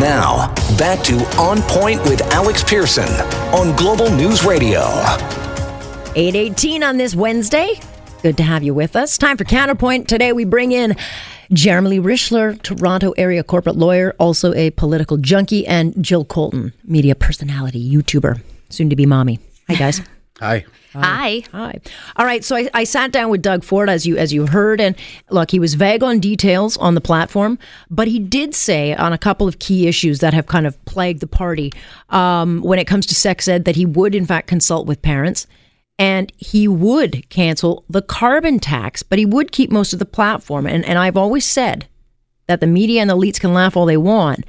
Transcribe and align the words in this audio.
Now, 0.00 0.52
back 0.76 1.02
to 1.04 1.14
On 1.38 1.62
Point 1.62 2.02
with 2.04 2.20
Alex 2.34 2.62
Pierson 2.62 3.08
on 3.54 3.74
Global 3.76 4.10
News 4.10 4.44
Radio. 4.44 4.80
818 6.14 6.82
on 6.82 6.98
this 6.98 7.14
Wednesday. 7.14 7.80
Good 8.22 8.36
to 8.36 8.42
have 8.42 8.62
you 8.62 8.74
with 8.74 8.94
us. 8.94 9.16
Time 9.16 9.38
for 9.38 9.44
Counterpoint. 9.44 10.06
Today 10.06 10.34
we 10.34 10.44
bring 10.44 10.72
in 10.72 10.96
Jeremy 11.50 11.98
Richler, 11.98 12.60
Toronto 12.60 13.12
area 13.12 13.42
corporate 13.42 13.76
lawyer, 13.76 14.14
also 14.18 14.52
a 14.52 14.70
political 14.72 15.16
junkie, 15.16 15.66
and 15.66 15.94
Jill 16.04 16.26
Colton, 16.26 16.74
media 16.84 17.14
personality, 17.14 17.90
YouTuber, 17.90 18.42
soon 18.68 18.90
to 18.90 18.96
be 18.96 19.06
mommy. 19.06 19.38
Hi, 19.68 19.76
guys. 19.76 20.02
Hi. 20.40 20.64
Hi. 20.92 21.42
Hi. 21.52 21.80
All 22.16 22.26
right. 22.26 22.44
So 22.44 22.56
I, 22.56 22.68
I 22.74 22.84
sat 22.84 23.12
down 23.12 23.30
with 23.30 23.42
Doug 23.42 23.64
Ford, 23.64 23.88
as 23.88 24.06
you 24.06 24.16
as 24.16 24.32
you 24.32 24.46
heard, 24.46 24.80
and 24.80 24.96
look, 25.30 25.50
he 25.50 25.58
was 25.58 25.74
vague 25.74 26.02
on 26.02 26.20
details 26.20 26.76
on 26.78 26.94
the 26.94 27.00
platform, 27.00 27.58
but 27.90 28.08
he 28.08 28.18
did 28.18 28.54
say 28.54 28.94
on 28.94 29.12
a 29.12 29.18
couple 29.18 29.48
of 29.48 29.58
key 29.58 29.86
issues 29.86 30.20
that 30.20 30.34
have 30.34 30.46
kind 30.46 30.66
of 30.66 30.82
plagued 30.84 31.20
the 31.20 31.26
party 31.26 31.72
um, 32.10 32.60
when 32.62 32.78
it 32.78 32.86
comes 32.86 33.06
to 33.06 33.14
sex 33.14 33.48
ed 33.48 33.64
that 33.64 33.76
he 33.76 33.86
would 33.86 34.14
in 34.14 34.26
fact 34.26 34.46
consult 34.46 34.86
with 34.86 35.02
parents 35.02 35.46
and 35.98 36.32
he 36.36 36.68
would 36.68 37.28
cancel 37.30 37.84
the 37.88 38.02
carbon 38.02 38.58
tax, 38.58 39.02
but 39.02 39.18
he 39.18 39.26
would 39.26 39.52
keep 39.52 39.70
most 39.70 39.92
of 39.92 39.98
the 39.98 40.04
platform. 40.04 40.66
And, 40.66 40.84
and 40.84 40.98
I've 40.98 41.16
always 41.16 41.44
said 41.46 41.86
that 42.46 42.60
the 42.60 42.66
media 42.66 43.00
and 43.00 43.08
the 43.08 43.16
elites 43.16 43.40
can 43.40 43.54
laugh 43.54 43.76
all 43.76 43.86
they 43.86 43.96
want, 43.96 44.44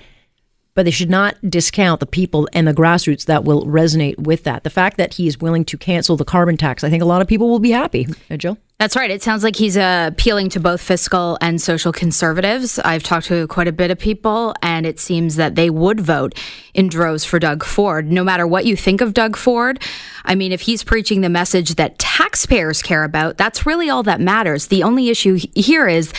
but 0.77 0.85
they 0.85 0.91
should 0.91 1.09
not 1.09 1.35
discount 1.49 1.99
the 1.99 2.05
people 2.05 2.47
and 2.53 2.67
the 2.67 2.73
grassroots 2.73 3.25
that 3.25 3.43
will 3.43 3.65
resonate 3.65 4.15
with 4.19 4.43
that. 4.43 4.63
The 4.63 4.69
fact 4.69 4.97
that 4.97 5.15
he 5.15 5.25
is 5.25 5.41
willing 5.41 5.65
to 5.65 5.75
cancel 5.75 6.15
the 6.15 6.23
carbon 6.23 6.55
tax, 6.55 6.83
I 6.83 6.91
think 6.91 7.01
a 7.01 7.05
lot 7.07 7.19
of 7.19 7.27
people 7.27 7.49
will 7.49 7.57
be 7.57 7.71
happy. 7.71 8.05
Uh, 8.29 8.37
Jill? 8.37 8.59
That's 8.77 8.95
right. 8.95 9.09
It 9.09 9.23
sounds 9.23 9.43
like 9.43 9.55
he's 9.55 9.75
uh, 9.75 10.11
appealing 10.11 10.49
to 10.49 10.59
both 10.59 10.79
fiscal 10.79 11.35
and 11.41 11.59
social 11.59 11.91
conservatives. 11.91 12.77
I've 12.77 13.01
talked 13.01 13.25
to 13.25 13.47
quite 13.47 13.67
a 13.67 13.71
bit 13.71 13.89
of 13.89 13.97
people, 13.97 14.53
and 14.61 14.85
it 14.85 14.99
seems 14.99 15.35
that 15.37 15.55
they 15.55 15.71
would 15.71 15.99
vote 15.99 16.37
in 16.75 16.89
droves 16.89 17.25
for 17.25 17.39
Doug 17.39 17.63
Ford, 17.63 18.11
no 18.11 18.23
matter 18.23 18.45
what 18.45 18.67
you 18.67 18.75
think 18.75 19.01
of 19.01 19.15
Doug 19.15 19.35
Ford. 19.35 19.81
I 20.25 20.35
mean, 20.35 20.51
if 20.51 20.61
he's 20.61 20.83
preaching 20.83 21.21
the 21.21 21.29
message 21.29 21.73
that 21.73 21.97
taxpayers 21.97 22.83
care 22.83 23.03
about, 23.03 23.35
that's 23.37 23.65
really 23.65 23.89
all 23.89 24.03
that 24.03 24.21
matters. 24.21 24.67
The 24.67 24.83
only 24.83 25.09
issue 25.09 25.39
here 25.55 25.87
is 25.87 26.13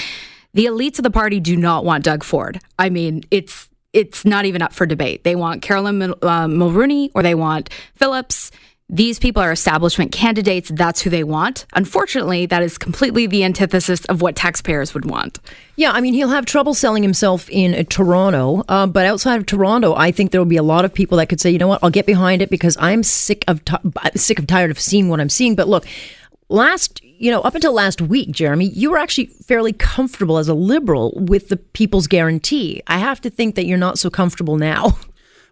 the 0.53 0.65
elites 0.65 0.99
of 0.99 1.05
the 1.05 1.13
party 1.13 1.39
do 1.39 1.57
not 1.57 1.85
want 1.85 2.03
Doug 2.03 2.25
Ford. 2.25 2.59
I 2.77 2.91
mean, 2.91 3.23
it's 3.31 3.68
it's 3.93 4.25
not 4.25 4.45
even 4.45 4.63
up 4.63 4.73
for 4.73 4.87
debate. 4.87 5.25
They 5.25 5.35
want 5.35 5.63
Caroline 5.63 6.03
uh, 6.03 6.47
Mulroney 6.47 7.11
or 7.15 7.23
they 7.23 7.35
want 7.35 7.71
Phillips. 7.95 8.51
These 8.91 9.19
people 9.19 9.43
are 9.43 9.53
establishment 9.53 10.13
candidates. 10.13 10.71
That's 10.71 11.03
who 11.03 11.11
they 11.11 11.23
want. 11.23 11.67
Unfortunately, 11.75 12.47
that 12.47 12.63
is 12.63 12.79
completely 12.79 13.27
the 13.27 13.45
antithesis 13.45 14.07
of 14.07 14.23
what 14.23 14.35
taxpayers 14.35 14.95
would 14.95 15.05
want. 15.05 15.41
Yeah, 15.77 15.93
I 15.93 16.01
mean, 16.01 16.15
he'll 16.15 16.31
have 16.31 16.47
trouble 16.47 16.73
selling 16.73 17.03
himself 17.03 17.51
in 17.51 17.75
uh, 17.75 17.83
Toronto, 17.91 18.65
uh, 18.67 18.87
but 18.87 19.05
outside 19.05 19.37
of 19.37 19.45
Toronto, 19.45 19.95
I 19.95 20.11
think 20.11 20.31
there 20.31 20.41
will 20.41 20.47
be 20.47 20.57
a 20.57 20.63
lot 20.63 20.87
of 20.87 20.95
people 20.95 21.19
that 21.19 21.29
could 21.29 21.41
say, 21.41 21.51
you 21.51 21.59
know 21.59 21.69
what, 21.69 21.81
I'll 21.83 21.91
get 21.91 22.07
behind 22.07 22.41
it 22.41 22.49
because 22.49 22.79
I'm 22.81 23.03
sick 23.03 23.45
of 23.47 23.63
t- 23.67 23.77
sick 24.15 24.39
of 24.39 24.47
tired 24.47 24.71
of 24.71 24.81
seeing 24.81 25.11
what 25.11 25.21
I'm 25.21 25.29
seeing. 25.29 25.55
But 25.55 25.69
look, 25.69 25.85
last 26.49 27.03
you 27.19 27.31
know 27.31 27.41
up 27.43 27.55
until 27.55 27.73
last 27.73 28.01
week 28.01 28.31
jeremy 28.31 28.67
you 28.67 28.91
were 28.91 28.99
actually 28.99 29.27
fairly 29.27 29.73
comfortable 29.73 30.39
as 30.39 30.49
a 30.49 30.55
liberal 30.55 31.13
with 31.17 31.49
the 31.49 31.57
people's 31.57 32.07
guarantee 32.07 32.83
i 32.87 32.99
have 32.99 33.21
to 33.21 33.31
think 33.31 33.55
that 33.55 33.67
you're 33.67 33.79
not 33.79 33.99
so 33.99 34.11
comfortable 34.11 34.57
now 34.57 34.99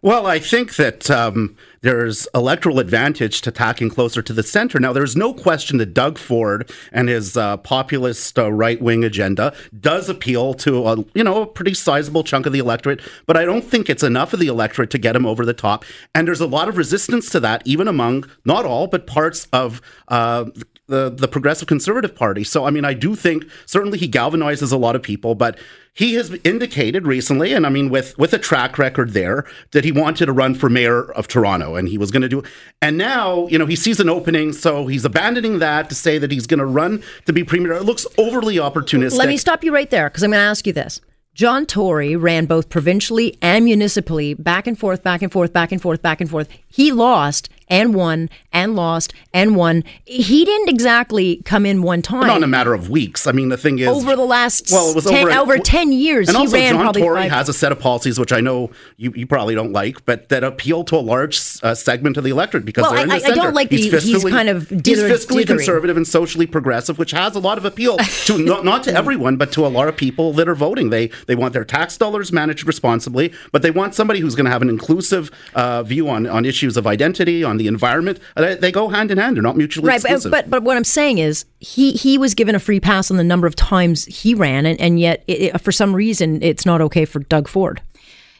Well, 0.02 0.26
I 0.26 0.38
think 0.38 0.76
that 0.76 1.10
um, 1.10 1.56
there's 1.80 2.28
electoral 2.34 2.78
advantage 2.78 3.40
to 3.40 3.50
tacking 3.50 3.88
closer 3.88 4.22
to 4.22 4.32
the 4.32 4.44
center. 4.44 4.78
Now, 4.78 4.92
there's 4.92 5.16
no 5.16 5.34
question 5.34 5.78
that 5.78 5.94
Doug 5.94 6.18
Ford 6.18 6.70
and 6.92 7.08
his 7.08 7.36
uh, 7.36 7.56
populist 7.56 8.38
uh, 8.38 8.52
right-wing 8.52 9.04
agenda 9.04 9.52
does 9.80 10.08
appeal 10.08 10.54
to 10.54 10.86
a 10.86 10.96
you 11.14 11.24
know 11.24 11.42
a 11.42 11.46
pretty 11.46 11.74
sizable 11.74 12.22
chunk 12.22 12.46
of 12.46 12.52
the 12.52 12.58
electorate, 12.60 13.00
but 13.26 13.36
I 13.36 13.44
don't 13.44 13.64
think 13.64 13.90
it's 13.90 14.04
enough 14.04 14.32
of 14.32 14.38
the 14.38 14.46
electorate 14.46 14.90
to 14.90 14.98
get 14.98 15.16
him 15.16 15.26
over 15.26 15.44
the 15.44 15.54
top. 15.54 15.84
And 16.14 16.28
there's 16.28 16.40
a 16.40 16.46
lot 16.46 16.68
of 16.68 16.76
resistance 16.76 17.28
to 17.30 17.40
that, 17.40 17.62
even 17.64 17.88
among 17.88 18.30
not 18.44 18.64
all, 18.64 18.86
but 18.86 19.06
parts 19.06 19.48
of 19.52 19.80
uh, 20.08 20.44
the 20.88 21.10
the 21.10 21.28
Progressive 21.28 21.68
Conservative 21.68 22.14
Party. 22.14 22.44
So, 22.44 22.64
I 22.64 22.70
mean, 22.70 22.84
I 22.84 22.94
do 22.94 23.14
think 23.14 23.44
certainly 23.66 23.98
he 23.98 24.08
galvanizes 24.08 24.72
a 24.72 24.76
lot 24.76 24.94
of 24.96 25.02
people, 25.02 25.34
but 25.34 25.58
he 25.92 26.14
has 26.14 26.30
indicated 26.44 27.06
recently, 27.06 27.52
and 27.52 27.66
I 27.66 27.70
mean, 27.70 27.88
with 27.88 28.16
with 28.18 28.32
a 28.32 28.38
track 28.38 28.78
record 28.78 29.12
there, 29.12 29.44
that 29.72 29.84
he 29.84 29.92
wanted 29.92 30.26
to 30.26 30.32
run 30.32 30.54
for 30.54 30.68
mayor 30.68 31.10
of 31.12 31.26
Toronto, 31.26 31.74
and 31.74 31.88
he 31.88 31.98
was 31.98 32.10
going 32.10 32.22
to 32.22 32.28
do. 32.28 32.42
And 32.80 32.96
now, 32.96 33.46
you 33.48 33.58
know, 33.58 33.66
he 33.66 33.76
sees 33.76 33.98
an 34.00 34.08
opening, 34.08 34.52
so 34.52 34.86
he's 34.86 35.04
abandoning 35.04 35.58
that 35.58 35.88
to 35.88 35.94
say 35.94 36.18
that 36.18 36.30
he's 36.30 36.46
going 36.46 36.60
to 36.60 36.66
run 36.66 37.02
to 37.24 37.32
be 37.32 37.42
premier. 37.44 37.72
It 37.72 37.84
looks 37.84 38.06
overly 38.18 38.56
opportunistic. 38.56 39.18
let 39.18 39.28
me 39.28 39.36
stop 39.36 39.64
you 39.64 39.72
right 39.72 39.90
there 39.90 40.08
because 40.08 40.22
i'm 40.22 40.30
going 40.30 40.40
to 40.40 40.44
ask 40.44 40.66
you 40.66 40.72
this 40.72 41.00
john 41.34 41.66
tory 41.66 42.16
ran 42.16 42.46
both 42.46 42.68
provincially 42.68 43.36
and 43.42 43.64
municipally 43.64 44.34
back 44.34 44.66
and 44.66 44.78
forth 44.78 45.02
back 45.02 45.22
and 45.22 45.32
forth 45.32 45.52
back 45.52 45.72
and 45.72 45.82
forth 45.82 46.02
back 46.02 46.20
and 46.20 46.30
forth 46.30 46.48
he 46.68 46.92
lost 46.92 47.48
and 47.68 47.94
won 47.94 48.28
and 48.52 48.74
lost 48.76 49.12
and 49.34 49.56
won 49.56 49.82
he 50.04 50.44
didn't 50.44 50.68
exactly 50.68 51.42
come 51.44 51.66
in 51.66 51.82
one 51.82 52.02
time 52.02 52.26
Not 52.26 52.38
in 52.38 52.42
a 52.44 52.46
matter 52.46 52.72
of 52.74 52.88
weeks. 52.90 53.26
I 53.26 53.32
mean, 53.32 53.48
the 53.48 53.56
thing 53.56 53.78
is, 53.78 53.88
over 53.88 54.14
the 54.16 54.24
last 54.24 54.70
well, 54.70 54.90
it 54.90 54.94
was 54.94 55.04
10, 55.04 55.28
over, 55.28 55.52
over 55.54 55.58
10 55.58 55.92
years 55.92 56.28
And 56.28 56.36
he 56.36 56.42
also, 56.44 56.56
ran 56.56 56.74
John 56.74 56.94
Tory 56.94 57.28
has 57.28 57.48
a 57.48 57.52
set 57.52 57.72
of 57.72 57.78
policies 57.80 58.18
which 58.18 58.32
I 58.32 58.40
know 58.40 58.70
you, 58.96 59.12
you 59.14 59.26
probably 59.26 59.54
don't 59.54 59.72
like, 59.72 60.04
but 60.04 60.28
that 60.28 60.44
appeal 60.44 60.84
to 60.84 60.96
a 60.96 60.98
large 60.98 61.40
uh, 61.62 61.74
segment 61.74 62.16
of 62.16 62.24
the 62.24 62.30
electorate 62.30 62.64
because 62.64 62.82
Well, 62.82 62.92
I- 62.94 63.04
the 63.18 63.26
I 63.26 63.34
don't 63.34 63.54
like 63.54 63.70
that 63.70 63.80
he- 63.80 63.90
he's 63.90 64.24
kind 64.24 64.48
of 64.48 64.68
he's 64.68 64.80
fiscally 64.80 65.42
dithery. 65.42 65.46
conservative 65.46 65.96
and 65.96 66.06
socially 66.06 66.46
progressive, 66.46 66.98
which 66.98 67.10
has 67.10 67.34
a 67.34 67.40
lot 67.40 67.58
of 67.58 67.64
appeal 67.64 67.96
to 68.26 68.38
not, 68.38 68.64
not 68.64 68.82
to 68.84 68.94
everyone, 68.94 69.36
but 69.36 69.52
to 69.52 69.66
a 69.66 69.68
lot 69.68 69.88
of 69.88 69.96
people 69.96 70.32
that 70.34 70.48
are 70.48 70.54
voting. 70.54 70.90
They 70.90 71.10
they 71.26 71.34
want 71.34 71.52
their 71.52 71.64
tax 71.64 71.96
dollars 71.96 72.32
managed 72.32 72.66
responsibly, 72.66 73.32
but 73.52 73.62
they 73.62 73.70
want 73.70 73.94
somebody 73.94 74.20
who's 74.20 74.34
going 74.34 74.44
to 74.46 74.50
have 74.50 74.62
an 74.62 74.68
inclusive 74.68 75.30
uh, 75.54 75.82
view 75.82 76.08
on 76.08 76.26
on 76.26 76.44
issues 76.44 76.76
of 76.76 76.86
identity, 76.86 77.42
on 77.44 77.55
the 77.58 77.66
environment. 77.66 78.18
Uh, 78.36 78.54
They, 78.56 78.72
go 78.72 78.88
hand 78.88 79.10
in 79.10 79.18
hand; 79.18 79.36
they're 79.36 79.42
not 79.42 79.56
mutually 79.56 79.88
right 79.88 80.02
but, 80.02 80.10
exclusive. 80.10 80.30
but 80.30 80.50
but 80.50 80.62
what 80.62 80.76
i'm 80.76 80.84
saying 80.84 81.18
is 81.18 81.44
he 81.60 81.92
he 81.92 82.18
was 82.18 82.34
given 82.34 82.54
a 82.54 82.58
free 82.58 82.80
pass 82.80 83.10
on 83.10 83.16
the 83.16 83.24
number 83.24 83.46
of 83.46 83.54
times 83.56 84.04
he 84.06 84.34
ran 84.34 84.66
and, 84.66 84.80
and 84.80 85.00
yet 85.00 85.22
it- 85.26 85.60
for 85.60 85.72
some 85.72 85.94
reason 85.94 86.42
it's 86.42 86.66
not 86.66 86.80
okay 86.80 87.04
for 87.04 87.20
doug 87.20 87.48
ford 87.48 87.80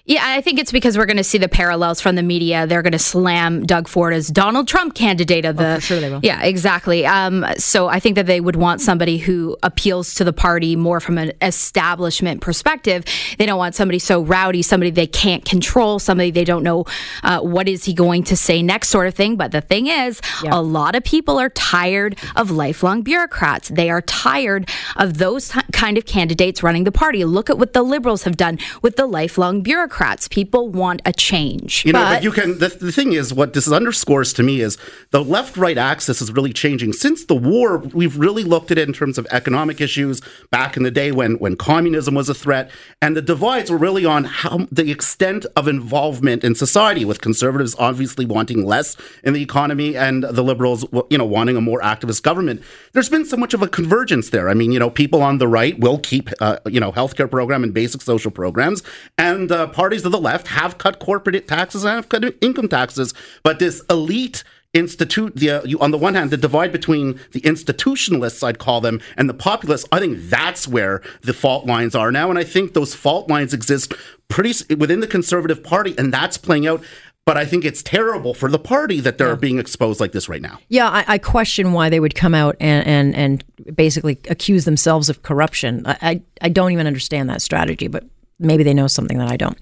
Yeah, 0.07 0.23
I 0.23 0.41
think 0.41 0.61
it's 0.61 0.71
because 0.71 0.97
we're 0.97 1.07
going 1.07 1.17
to 1.17 1.25
see 1.25 1.39
the 1.39 1.49
parallels 1.49 2.01
from 2.01 2.15
the 2.15 2.23
media. 2.23 2.65
They're 2.65 2.83
going 2.83 2.93
to 2.93 2.99
slam 2.99 3.67
Doug 3.67 3.89
Ford 3.89 4.15
as 4.15 4.29
Donald 4.29 4.69
Trump 4.69 4.95
candidate 4.95 5.45
of 5.45 5.57
the. 5.57 5.73
Oh, 5.73 5.75
for 5.77 5.81
sure 5.81 6.01
they 6.01 6.09
will. 6.09 6.21
Yeah, 6.23 6.45
exactly. 6.45 7.05
Um, 7.05 7.45
so 7.59 7.89
I 7.89 7.99
think 7.99 8.15
that 8.15 8.27
they 8.27 8.41
would 8.41 8.55
want 8.55 8.81
somebody 8.81 9.19
who 9.19 9.57
appeals 9.65 10.15
to 10.15 10.25
the 10.25 10.33
party 10.33 10.77
more 10.77 11.01
from 11.01 11.19
an 11.19 11.33
establishment 11.43 12.41
perspective. 12.41 13.05
They 13.37 13.47
don't 13.47 13.59
want 13.59 13.75
somebody 13.75 13.99
so 13.99 14.23
rowdy, 14.23 14.63
somebody 14.63 14.91
they 14.91 15.09
can't 15.09 15.45
control, 15.45 15.99
somebody 15.99 16.31
they 16.31 16.45
don't 16.45 16.63
know 16.63 16.85
uh, 17.25 17.41
what 17.41 17.69
is 17.69 17.85
he 17.85 17.93
going 17.93 18.23
to 18.25 18.37
say 18.37 18.63
next, 18.63 18.91
sort 18.91 19.09
of 19.09 19.15
thing. 19.15 19.35
But 19.35 19.51
the 19.51 19.61
thing 19.61 19.89
is, 19.89 20.21
a 20.45 20.63
lot 20.63 20.95
of 20.95 21.03
people 21.03 21.41
are 21.41 21.51
tired 21.51 22.17
of 22.37 22.53
lifelong 22.53 23.03
bureaucrats. 23.03 23.71
They 23.71 23.91
are 23.91 24.03
tired 24.03 24.71
of 24.95 25.19
those 25.19 25.49
t- 25.49 25.61
kind 25.73 25.99
of 25.99 26.07
candidates 26.07 26.63
running 26.63 26.85
the 26.85 26.93
party. 26.93 27.25
Look 27.25 27.51
at 27.51 27.59
what 27.59 27.73
the 27.73 27.83
liberals 27.83 28.23
have 28.23 28.37
done 28.37 28.61
with 28.83 28.95
the 28.95 29.07
lifelong 29.07 29.63
bureaucrats. 29.63 29.96
People 30.29 30.69
want 30.69 31.01
a 31.07 31.13
change. 31.13 31.85
You 31.87 31.93
know, 31.93 32.01
But- 32.01 32.15
but 32.17 32.23
you 32.23 32.31
can. 32.31 32.59
The, 32.59 32.69
the 32.69 32.93
thing 32.93 33.13
is, 33.15 33.33
what 33.33 33.53
this 33.55 33.71
underscores 33.71 34.33
to 34.35 34.43
me 34.43 34.61
is 34.61 34.77
the 35.11 35.25
left-right 35.25 35.79
axis 35.79 36.21
is 36.21 36.31
really 36.33 36.53
changing 36.53 36.93
since 36.93 37.25
the 37.25 37.35
war. 37.35 37.79
We've 37.79 38.17
really 38.19 38.45
looked 38.45 38.71
at 38.71 38.79
it 38.79 38.87
in 38.89 38.93
terms 38.95 39.17
of 39.19 39.27
economic 39.31 39.81
issues 39.81 40.21
back 40.51 40.77
in 40.77 40.83
the 40.83 40.91
day 40.91 41.13
when 41.13 41.37
when 41.39 41.57
communism 41.57 42.15
was 42.15 42.29
a 42.29 42.35
threat, 42.35 42.71
and 43.01 43.17
the 43.17 43.23
divides 43.23 43.71
were 43.71 43.79
really 43.79 44.05
on 44.05 44.25
how 44.25 44.67
the 44.71 44.91
extent 44.91 45.47
of 45.57 45.67
involvement 45.67 46.45
in 46.45 46.55
society. 46.55 47.05
With 47.05 47.21
conservatives 47.23 47.75
obviously 47.79 48.27
wanting 48.27 48.67
less 48.67 48.97
in 49.25 49.33
the 49.33 49.43
economy, 49.43 49.97
and 49.97 50.25
the 50.25 50.43
liberals, 50.43 50.85
you 51.11 51.17
know, 51.19 51.25
wanting 51.25 51.57
a 51.57 51.61
more 51.61 51.81
activist 51.81 52.23
government. 52.23 52.61
There's 52.93 53.09
been 53.09 53.25
so 53.25 53.37
much 53.37 53.55
of 53.55 53.63
a 53.63 53.69
convergence 53.69 54.31
there. 54.31 54.49
I 54.51 54.55
mean, 54.55 54.73
you 54.73 54.79
know, 54.79 54.91
people 54.91 55.23
on 55.23 55.39
the 55.39 55.49
right 55.49 55.79
will 55.79 55.99
keep, 55.99 56.29
uh, 56.41 56.59
you 56.67 56.81
know, 56.81 56.93
healthcare 56.93 57.31
program 57.31 57.65
and 57.65 57.73
basic 57.73 58.03
social 58.03 58.31
programs, 58.31 58.83
and 59.17 59.51
uh, 59.51 59.67
parties 59.87 60.05
of 60.05 60.11
the 60.11 60.19
left 60.19 60.49
have 60.49 60.79
cut 60.79 60.99
corporate 60.99 61.47
taxes 61.47 61.85
and 61.85 61.95
have 61.95 62.09
cut 62.09 62.25
income 62.41 62.67
taxes. 62.67 63.15
But 63.45 63.61
this 63.61 63.81
elite 63.89 64.43
institute 64.75 65.37
the 65.37 65.49
uh, 65.49 65.63
you, 65.63 65.79
on 65.79 65.93
the 65.93 65.97
one 65.97 66.17
hand 66.17 66.33
the 66.33 66.37
divide 66.37 66.73
between 66.73 67.21
the 67.31 67.41
institutionalists 67.43 68.43
I'd 68.43 68.59
call 68.59 68.81
them 68.81 69.01
and 69.17 69.29
the 69.29 69.35
populists. 69.35 69.87
I 69.93 70.01
think 70.01 70.19
that's 70.23 70.67
where 70.67 71.03
the 71.21 71.33
fault 71.33 71.67
lines 71.67 71.95
are 71.95 72.11
now, 72.11 72.31
and 72.31 72.37
I 72.37 72.43
think 72.43 72.75
those 72.75 72.97
fault 72.97 73.31
lines 73.31 73.55
exist 73.55 73.95
pretty 74.27 74.75
within 74.75 74.99
the 74.99 75.07
Conservative 75.07 75.63
Party, 75.63 75.95
and 75.97 76.13
that's 76.13 76.37
playing 76.37 76.67
out. 76.67 76.83
But 77.25 77.37
I 77.37 77.45
think 77.45 77.65
it's 77.65 77.83
terrible 77.83 78.35
for 78.35 78.49
the 78.49 78.59
party 78.59 78.99
that 79.01 79.19
they're 79.19 79.35
being 79.35 79.59
exposed 79.59 80.01
like 80.01 80.13
this 80.13 80.29
right 80.29 80.43
now. 80.43 80.59
Yeah, 80.69 80.89
I, 80.89 81.05
I 81.15 81.19
question 81.19 81.73
why 81.73 81.91
they 81.91 81.99
would 81.99 82.15
come 82.15 82.35
out 82.35 82.55
and, 82.61 82.87
and, 82.87 83.17
and 83.17 83.77
basically 83.77 84.19
accuse 84.31 84.65
themselves 84.65 85.09
of 85.09 85.23
corruption. 85.23 85.85
I, 85.87 85.97
I, 86.03 86.23
I 86.43 86.49
don't 86.49 86.71
even 86.71 86.87
understand 86.87 87.29
that 87.31 87.43
strategy, 87.43 87.89
but 87.89 88.05
maybe 88.39 88.63
they 88.63 88.75
know 88.75 88.87
something 88.87 89.19
that 89.19 89.31
I 89.31 89.37
don't. 89.37 89.59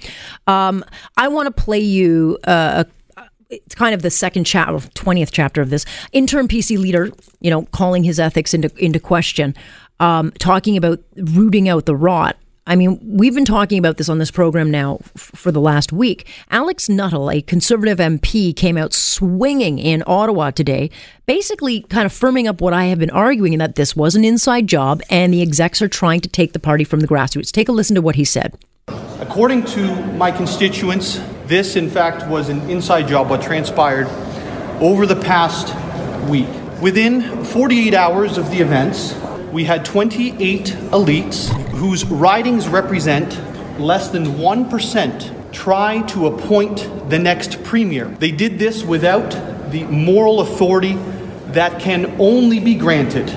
Um, 0.47 0.85
I 1.17 1.29
want 1.29 1.55
to 1.55 1.63
play 1.63 1.81
you 1.81 2.39
uh, 2.47 2.85
a 2.85 2.91
it's 3.51 3.75
kind 3.75 3.95
of 3.95 4.03
the 4.03 4.11
second 4.11 4.45
chapter, 4.45 4.89
twentieth 4.95 5.31
chapter 5.31 5.61
of 5.61 5.71
this 5.71 5.85
interim 6.13 6.49
PC 6.49 6.79
leader, 6.79 7.11
you 7.41 7.51
know, 7.51 7.63
calling 7.67 8.03
his 8.05 8.19
ethics 8.19 8.55
into 8.55 8.71
into 8.83 8.99
question, 8.99 9.55
um, 10.01 10.33
talking 10.39 10.77
about 10.77 11.01
rooting 11.17 11.69
out 11.69 11.87
the 11.87 11.97
rot. 11.97 12.37
I 12.67 12.77
mean, 12.77 12.99
we've 13.03 13.35
been 13.35 13.45
talking 13.45 13.79
about 13.79 13.99
this 13.99 14.09
on 14.09 14.19
this 14.19 14.31
program 14.31 14.71
now 14.71 14.99
f- 15.17 15.31
for 15.35 15.53
the 15.53 15.61
last 15.61 15.93
week. 15.93 16.27
Alex 16.51 16.89
Nuttall, 16.89 17.31
a 17.31 17.43
conservative 17.43 17.99
MP, 17.99 18.57
came 18.57 18.79
out 18.79 18.95
swinging 18.95 19.79
in 19.79 20.03
Ottawa 20.07 20.51
today, 20.51 20.91
basically 21.27 21.83
kind 21.83 22.07
of 22.07 22.13
firming 22.13 22.49
up 22.49 22.63
what 22.63 22.73
I 22.73 22.87
have 22.87 22.99
been 22.99 23.11
arguing 23.11 23.59
that 23.59 23.75
this 23.75 23.95
was 23.95 24.15
an 24.15 24.25
inside 24.25 24.67
job 24.67 25.03
and 25.11 25.33
the 25.33 25.43
execs 25.43 25.83
are 25.83 25.89
trying 25.89 26.21
to 26.23 26.29
take 26.29 26.55
the 26.55 26.59
party 26.59 26.85
from 26.85 27.01
the 27.01 27.09
grassroots. 27.09 27.53
Take 27.53 27.69
a 27.69 27.73
listen 27.73 27.97
to 27.97 28.03
what 28.03 28.15
he 28.15 28.25
said. 28.25 28.57
According 29.21 29.65
to 29.67 29.95
my 30.15 30.31
constituents, 30.31 31.21
this 31.45 31.77
in 31.77 31.91
fact 31.91 32.27
was 32.29 32.49
an 32.49 32.61
inside 32.71 33.09
job 33.09 33.29
what 33.29 33.43
transpired 33.43 34.07
over 34.81 35.05
the 35.05 35.17
past 35.17 35.69
week. 36.31 36.49
Within 36.81 37.45
48 37.45 37.93
hours 37.95 38.39
of 38.39 38.51
the 38.51 38.59
events, 38.59 39.15
we 39.53 39.65
had 39.65 39.85
28 39.85 40.67
elites 40.91 41.64
whose 41.75 42.05
writings 42.05 42.69
represent 42.69 43.39
less 43.81 44.09
than 44.09 44.25
1% 44.25 45.53
try 45.53 46.03
to 46.03 46.27
appoint 46.27 47.11
the 47.11 47.19
next 47.19 47.63
premier. 47.65 48.07
They 48.07 48.31
did 48.31 48.59
this 48.59 48.83
without 48.85 49.31
the 49.71 49.85
moral 49.85 50.41
authority 50.41 50.95
that 51.49 51.81
can 51.81 52.17
only 52.21 52.61
be 52.61 52.75
granted, 52.75 53.29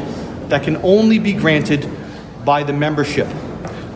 that 0.50 0.64
can 0.64 0.78
only 0.78 1.20
be 1.20 1.34
granted 1.34 1.90
by 2.46 2.64
the 2.64 2.74
membership 2.74 3.28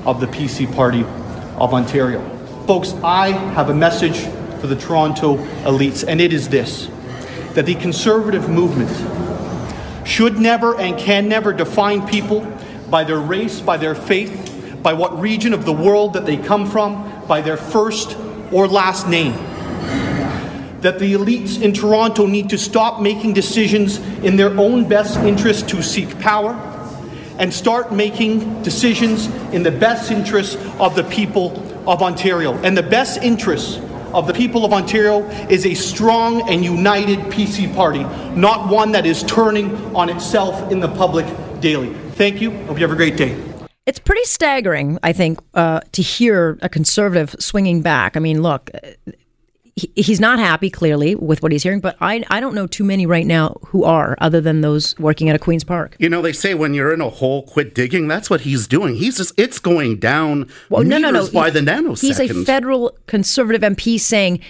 of 0.06 0.20
the 0.20 0.28
PC 0.28 0.74
Party 0.76 1.02
of 1.02 1.74
Ontario. 1.74 2.22
Folks, 2.66 2.94
I 3.04 3.30
have 3.30 3.70
a 3.70 3.74
message 3.74 4.20
for 4.60 4.68
the 4.68 4.76
Toronto 4.76 5.38
elites, 5.64 6.04
and 6.08 6.20
it 6.22 6.34
is 6.34 6.50
this 6.50 6.90
that 7.54 7.66
the 7.66 7.76
conservative 7.76 8.48
movement 8.48 8.90
should 10.08 10.40
never 10.40 10.80
and 10.80 10.98
can 10.98 11.28
never 11.28 11.52
define 11.52 12.08
people 12.08 12.42
by 12.92 13.04
their 13.06 13.20
race, 13.20 13.62
by 13.62 13.78
their 13.78 13.96
faith, 13.96 14.78
by 14.84 14.94
what 14.94 15.20
region 15.20 15.54
of 15.54 15.66
the 15.66 15.74
world 15.74 16.14
that 16.14 16.26
they 16.26 16.38
come 16.38 16.70
from, 16.70 17.26
by 17.28 17.42
their 17.42 17.58
first 17.58 18.18
or 18.52 18.68
last 18.68 19.08
name. 19.08 19.34
That 20.82 21.00
the 21.00 21.14
elites 21.14 21.62
in 21.62 21.74
Toronto 21.74 22.26
need 22.26 22.50
to 22.50 22.58
stop 22.58 23.02
making 23.02 23.34
decisions 23.34 24.00
in 24.24 24.36
their 24.36 24.52
own 24.60 24.88
best 24.88 25.18
interest 25.20 25.70
to 25.70 25.82
seek 25.82 26.20
power 26.20 26.54
and 27.40 27.54
start 27.54 27.94
making 27.94 28.62
decisions 28.62 29.28
in 29.54 29.64
the 29.64 29.72
best 29.72 30.12
interests 30.12 30.56
of 30.80 30.96
the 30.96 31.04
people 31.06 31.58
of 31.88 32.02
Ontario. 32.02 32.54
And 32.64 32.78
the 32.78 32.84
best 32.84 33.22
interests 33.24 33.80
of 34.14 34.28
the 34.28 34.34
people 34.34 34.66
of 34.66 34.74
Ontario 34.74 35.26
is 35.50 35.66
a 35.66 35.74
strong 35.74 36.50
and 36.50 36.64
united 36.64 37.20
PC 37.32 37.74
party, 37.74 38.04
not 38.36 38.70
one 38.70 38.92
that 38.92 39.06
is 39.06 39.24
turning 39.24 39.96
on 39.96 40.10
itself 40.10 40.72
in 40.72 40.80
the 40.80 40.90
public 40.90 41.26
daily. 41.62 41.96
Thank 42.22 42.40
you. 42.40 42.52
Hope 42.68 42.78
you 42.78 42.84
have 42.84 42.92
a 42.92 42.96
great 42.96 43.18
day. 43.18 43.36
It's 43.88 43.98
pretty 43.98 44.24
staggering, 44.26 45.00
I 45.02 45.12
think, 45.12 45.40
uh, 45.56 45.80
to 45.94 46.04
hear 46.04 46.60
a 46.62 46.70
conservative 46.70 47.36
swinging 47.40 47.82
back. 47.82 48.16
I 48.16 48.20
mean, 48.20 48.44
look, 48.44 48.70
uh, 48.76 48.92
he, 49.76 49.92
he's 49.96 50.20
not 50.20 50.38
happy 50.38 50.70
clearly 50.70 51.16
with 51.16 51.42
what 51.42 51.52
he's 51.52 51.64
hearing, 51.64 51.80
but 51.80 51.98
I, 52.00 52.24
I 52.30 52.40
don't 52.40 52.54
know 52.54 52.68
too 52.68 52.84
many 52.84 53.08
right 53.08 53.26
now 53.26 53.58
who 53.66 53.86
are, 53.86 54.16
other 54.22 54.40
than 54.40 54.62
those 54.62 54.96
working 55.00 55.30
at 55.30 55.36
a 55.36 55.40
Queen's 55.40 55.64
Park. 55.64 55.96
You 55.98 56.10
know, 56.10 56.22
they 56.22 56.32
say 56.32 56.54
when 56.54 56.76
you're 56.76 56.94
in 56.94 57.02
a 57.02 57.10
hole, 57.10 57.42
quit 57.42 57.74
digging. 57.74 58.08
That's 58.08 58.30
what 58.30 58.42
he's 58.42 58.68
doing. 58.68 58.94
He's 58.98 59.18
just, 59.18 59.34
it's 59.40 59.58
going 59.58 59.98
down 59.98 60.48
Well, 60.70 60.84
no, 60.84 61.00
no, 61.00 61.10
no. 61.10 61.28
by 61.32 61.50
He- 61.50 61.60
the 61.60 61.62
nanosecond. 61.62 62.02
He's 62.02 62.20
a 62.20 62.46
federal 62.46 62.96
conservative 63.08 63.62
MP 63.64 64.00
saying, 64.00 64.42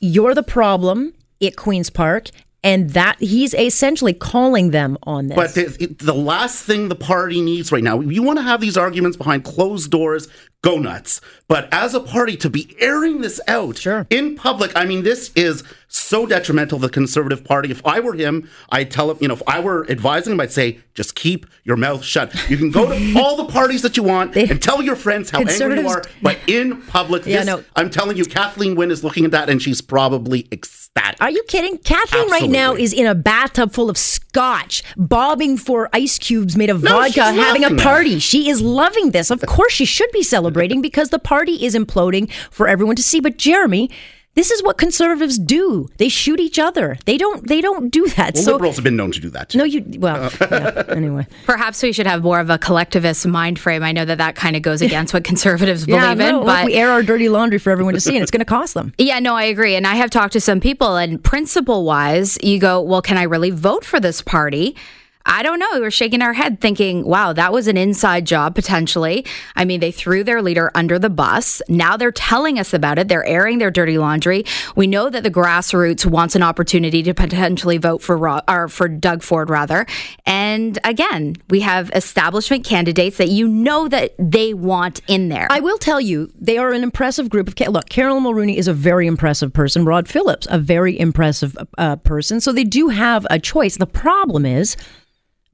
You're 0.00 0.34
the 0.34 0.42
problem 0.42 1.14
at 1.40 1.56
Queen's 1.56 1.88
Park. 1.88 2.28
And 2.66 2.90
that 2.90 3.16
he's 3.20 3.54
essentially 3.54 4.12
calling 4.12 4.72
them 4.72 4.98
on 5.04 5.28
this. 5.28 5.36
But 5.36 5.54
the, 5.54 5.86
the 6.00 6.14
last 6.14 6.64
thing 6.64 6.88
the 6.88 6.96
party 6.96 7.40
needs 7.40 7.70
right 7.70 7.82
now, 7.82 8.00
you 8.00 8.24
want 8.24 8.38
to 8.40 8.42
have 8.42 8.60
these 8.60 8.76
arguments 8.76 9.16
behind 9.16 9.44
closed 9.44 9.90
doors, 9.90 10.26
go 10.62 10.76
nuts. 10.76 11.20
But 11.48 11.68
as 11.72 11.94
a 11.94 12.00
party, 12.00 12.36
to 12.38 12.50
be 12.50 12.74
airing 12.80 13.20
this 13.20 13.40
out 13.46 13.78
Sure. 13.78 14.04
in 14.10 14.34
public, 14.34 14.72
I 14.74 14.84
mean, 14.84 15.04
this 15.04 15.30
is 15.36 15.62
so 15.86 16.26
detrimental 16.26 16.80
to 16.80 16.86
the 16.86 16.92
Conservative 16.92 17.44
Party. 17.44 17.70
If 17.70 17.80
I 17.86 18.00
were 18.00 18.14
him, 18.14 18.48
I'd 18.70 18.90
tell 18.90 19.10
him, 19.12 19.18
you 19.20 19.28
know, 19.28 19.34
if 19.34 19.42
I 19.46 19.60
were 19.60 19.88
advising 19.88 20.32
him, 20.32 20.40
I'd 20.40 20.50
say, 20.50 20.80
just 20.94 21.14
keep 21.14 21.46
your 21.62 21.76
mouth 21.76 22.02
shut. 22.02 22.34
You 22.50 22.56
can 22.56 22.72
go 22.72 22.86
to 22.90 23.14
all 23.20 23.36
the 23.36 23.44
parties 23.52 23.82
that 23.82 23.96
you 23.96 24.02
want 24.02 24.32
They- 24.32 24.48
and 24.48 24.60
tell 24.60 24.82
your 24.82 24.96
friends 24.96 25.30
how 25.30 25.38
angry 25.38 25.80
you 25.80 25.88
are, 25.88 26.02
but 26.20 26.36
in 26.48 26.82
public, 26.82 27.24
Yeah, 27.24 27.38
this, 27.38 27.46
no. 27.46 27.64
I'm 27.76 27.90
telling 27.90 28.16
you, 28.16 28.24
Kathleen 28.24 28.74
Wynne 28.74 28.90
is 28.90 29.04
looking 29.04 29.24
at 29.24 29.30
that 29.30 29.48
and 29.48 29.62
she's 29.62 29.80
probably 29.80 30.48
ecstatic. 30.50 31.18
Are 31.20 31.30
you 31.30 31.44
kidding? 31.46 31.78
Kathleen 31.78 32.28
right 32.30 32.50
now 32.50 32.74
is 32.74 32.92
in 32.92 33.06
a 33.06 33.14
bathtub 33.14 33.72
full 33.72 33.88
of 33.88 33.96
scotch, 33.96 34.82
bobbing 34.96 35.56
for 35.58 35.88
ice 35.92 36.18
cubes 36.18 36.56
made 36.56 36.70
of 36.70 36.82
No, 36.82 36.90
vodka, 37.02 37.22
having 37.32 37.64
a 37.64 37.72
it. 37.74 37.78
party. 37.80 38.18
She 38.18 38.48
is 38.50 38.60
loving 38.60 39.10
this. 39.12 39.30
Of 39.30 39.40
course, 39.42 39.72
she 39.72 39.84
should 39.84 40.10
be 40.10 40.22
celebrating 40.22 40.80
because 40.82 41.10
the 41.10 41.18
party 41.18 41.35
is 41.44 41.74
imploding 41.74 42.30
for 42.50 42.68
everyone 42.68 42.96
to 42.96 43.02
see. 43.02 43.20
But 43.20 43.38
Jeremy, 43.38 43.90
this 44.36 44.50
is 44.50 44.62
what 44.62 44.76
conservatives 44.76 45.38
do. 45.38 45.88
They 45.96 46.10
shoot 46.10 46.38
each 46.40 46.58
other. 46.58 46.98
They 47.06 47.16
don't. 47.16 47.48
They 47.48 47.62
don't 47.62 47.88
do 47.88 48.06
that. 48.10 48.34
Well, 48.34 48.42
so 48.44 48.52
liberals 48.52 48.76
have 48.76 48.84
been 48.84 48.94
known 48.94 49.10
to 49.12 49.20
do 49.20 49.30
that. 49.30 49.48
too. 49.48 49.58
no, 49.58 49.64
you. 49.64 49.82
Well, 49.98 50.24
uh. 50.24 50.30
yeah, 50.50 50.82
anyway. 50.94 51.26
Perhaps 51.46 51.82
we 51.82 51.92
should 51.92 52.06
have 52.06 52.22
more 52.22 52.38
of 52.38 52.50
a 52.50 52.58
collectivist 52.58 53.26
mind 53.26 53.58
frame. 53.58 53.82
I 53.82 53.92
know 53.92 54.04
that 54.04 54.18
that 54.18 54.36
kind 54.36 54.54
of 54.54 54.60
goes 54.60 54.82
against 54.82 55.14
what 55.14 55.24
conservatives 55.24 55.86
Yeah, 55.86 56.00
believe 56.00 56.20
in, 56.20 56.32
no, 56.32 56.38
look, 56.40 56.46
but 56.48 56.66
we 56.66 56.74
air 56.74 56.90
our 56.90 57.02
dirty 57.02 57.30
laundry 57.30 57.58
for 57.58 57.70
everyone 57.70 57.94
to 57.94 58.00
see, 58.00 58.14
and 58.14 58.22
it's 58.22 58.30
going 58.30 58.40
to 58.40 58.44
cost 58.44 58.74
them. 58.74 58.92
Yeah, 59.06 59.20
no, 59.20 59.34
I 59.34 59.44
agree. 59.44 59.74
And 59.76 59.86
I 59.86 59.94
have 59.94 60.10
talked 60.10 60.32
to 60.32 60.40
some 60.40 60.60
people, 60.60 60.96
and 60.96 61.22
principle 61.22 61.84
wise, 61.84 62.36
you 62.42 62.58
go, 62.58 62.80
well, 62.82 63.00
can 63.00 63.16
I 63.16 63.22
really 63.22 63.50
vote 63.50 63.84
for 63.84 64.00
this 64.00 64.20
party? 64.20 64.76
I 65.26 65.42
don't 65.42 65.58
know. 65.58 65.68
We 65.74 65.80
were 65.80 65.90
shaking 65.90 66.22
our 66.22 66.32
head 66.32 66.60
thinking, 66.60 67.04
wow, 67.04 67.32
that 67.32 67.52
was 67.52 67.66
an 67.66 67.76
inside 67.76 68.26
job 68.26 68.54
potentially. 68.54 69.26
I 69.56 69.64
mean, 69.64 69.80
they 69.80 69.90
threw 69.90 70.24
their 70.24 70.40
leader 70.40 70.70
under 70.74 70.98
the 70.98 71.10
bus. 71.10 71.60
Now 71.68 71.96
they're 71.96 72.12
telling 72.12 72.58
us 72.58 72.72
about 72.72 72.98
it. 72.98 73.08
They're 73.08 73.26
airing 73.26 73.58
their 73.58 73.70
dirty 73.70 73.98
laundry. 73.98 74.44
We 74.76 74.86
know 74.86 75.10
that 75.10 75.24
the 75.24 75.30
grassroots 75.30 76.06
wants 76.06 76.36
an 76.36 76.42
opportunity 76.42 77.02
to 77.02 77.12
potentially 77.12 77.78
vote 77.78 78.02
for 78.02 78.16
or 78.48 78.68
for 78.68 78.88
Doug 78.88 79.22
Ford 79.22 79.50
rather. 79.50 79.84
And 80.24 80.78
again, 80.84 81.36
we 81.50 81.60
have 81.60 81.90
establishment 81.94 82.64
candidates 82.64 83.18
that 83.18 83.28
you 83.28 83.48
know 83.48 83.88
that 83.88 84.14
they 84.18 84.54
want 84.54 85.00
in 85.08 85.28
there. 85.28 85.48
I 85.50 85.60
will 85.60 85.78
tell 85.78 86.00
you, 86.00 86.30
they 86.38 86.56
are 86.56 86.72
an 86.72 86.82
impressive 86.82 87.28
group 87.28 87.48
of. 87.48 87.54
Look, 87.68 87.88
Caroline 87.88 88.22
Mulroney 88.22 88.56
is 88.56 88.68
a 88.68 88.72
very 88.72 89.06
impressive 89.06 89.52
person. 89.52 89.84
Rod 89.84 90.08
Phillips, 90.08 90.46
a 90.50 90.58
very 90.58 90.98
impressive 90.98 91.56
uh, 91.78 91.96
person. 91.96 92.40
So 92.40 92.52
they 92.52 92.64
do 92.64 92.88
have 92.88 93.26
a 93.30 93.38
choice. 93.38 93.76
The 93.76 93.86
problem 93.86 94.46
is, 94.46 94.76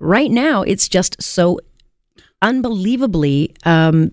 right 0.03 0.31
now, 0.31 0.63
it's 0.63 0.89
just 0.89 1.23
so 1.23 1.61
unbelievably. 2.43 3.55
Um, 3.65 4.13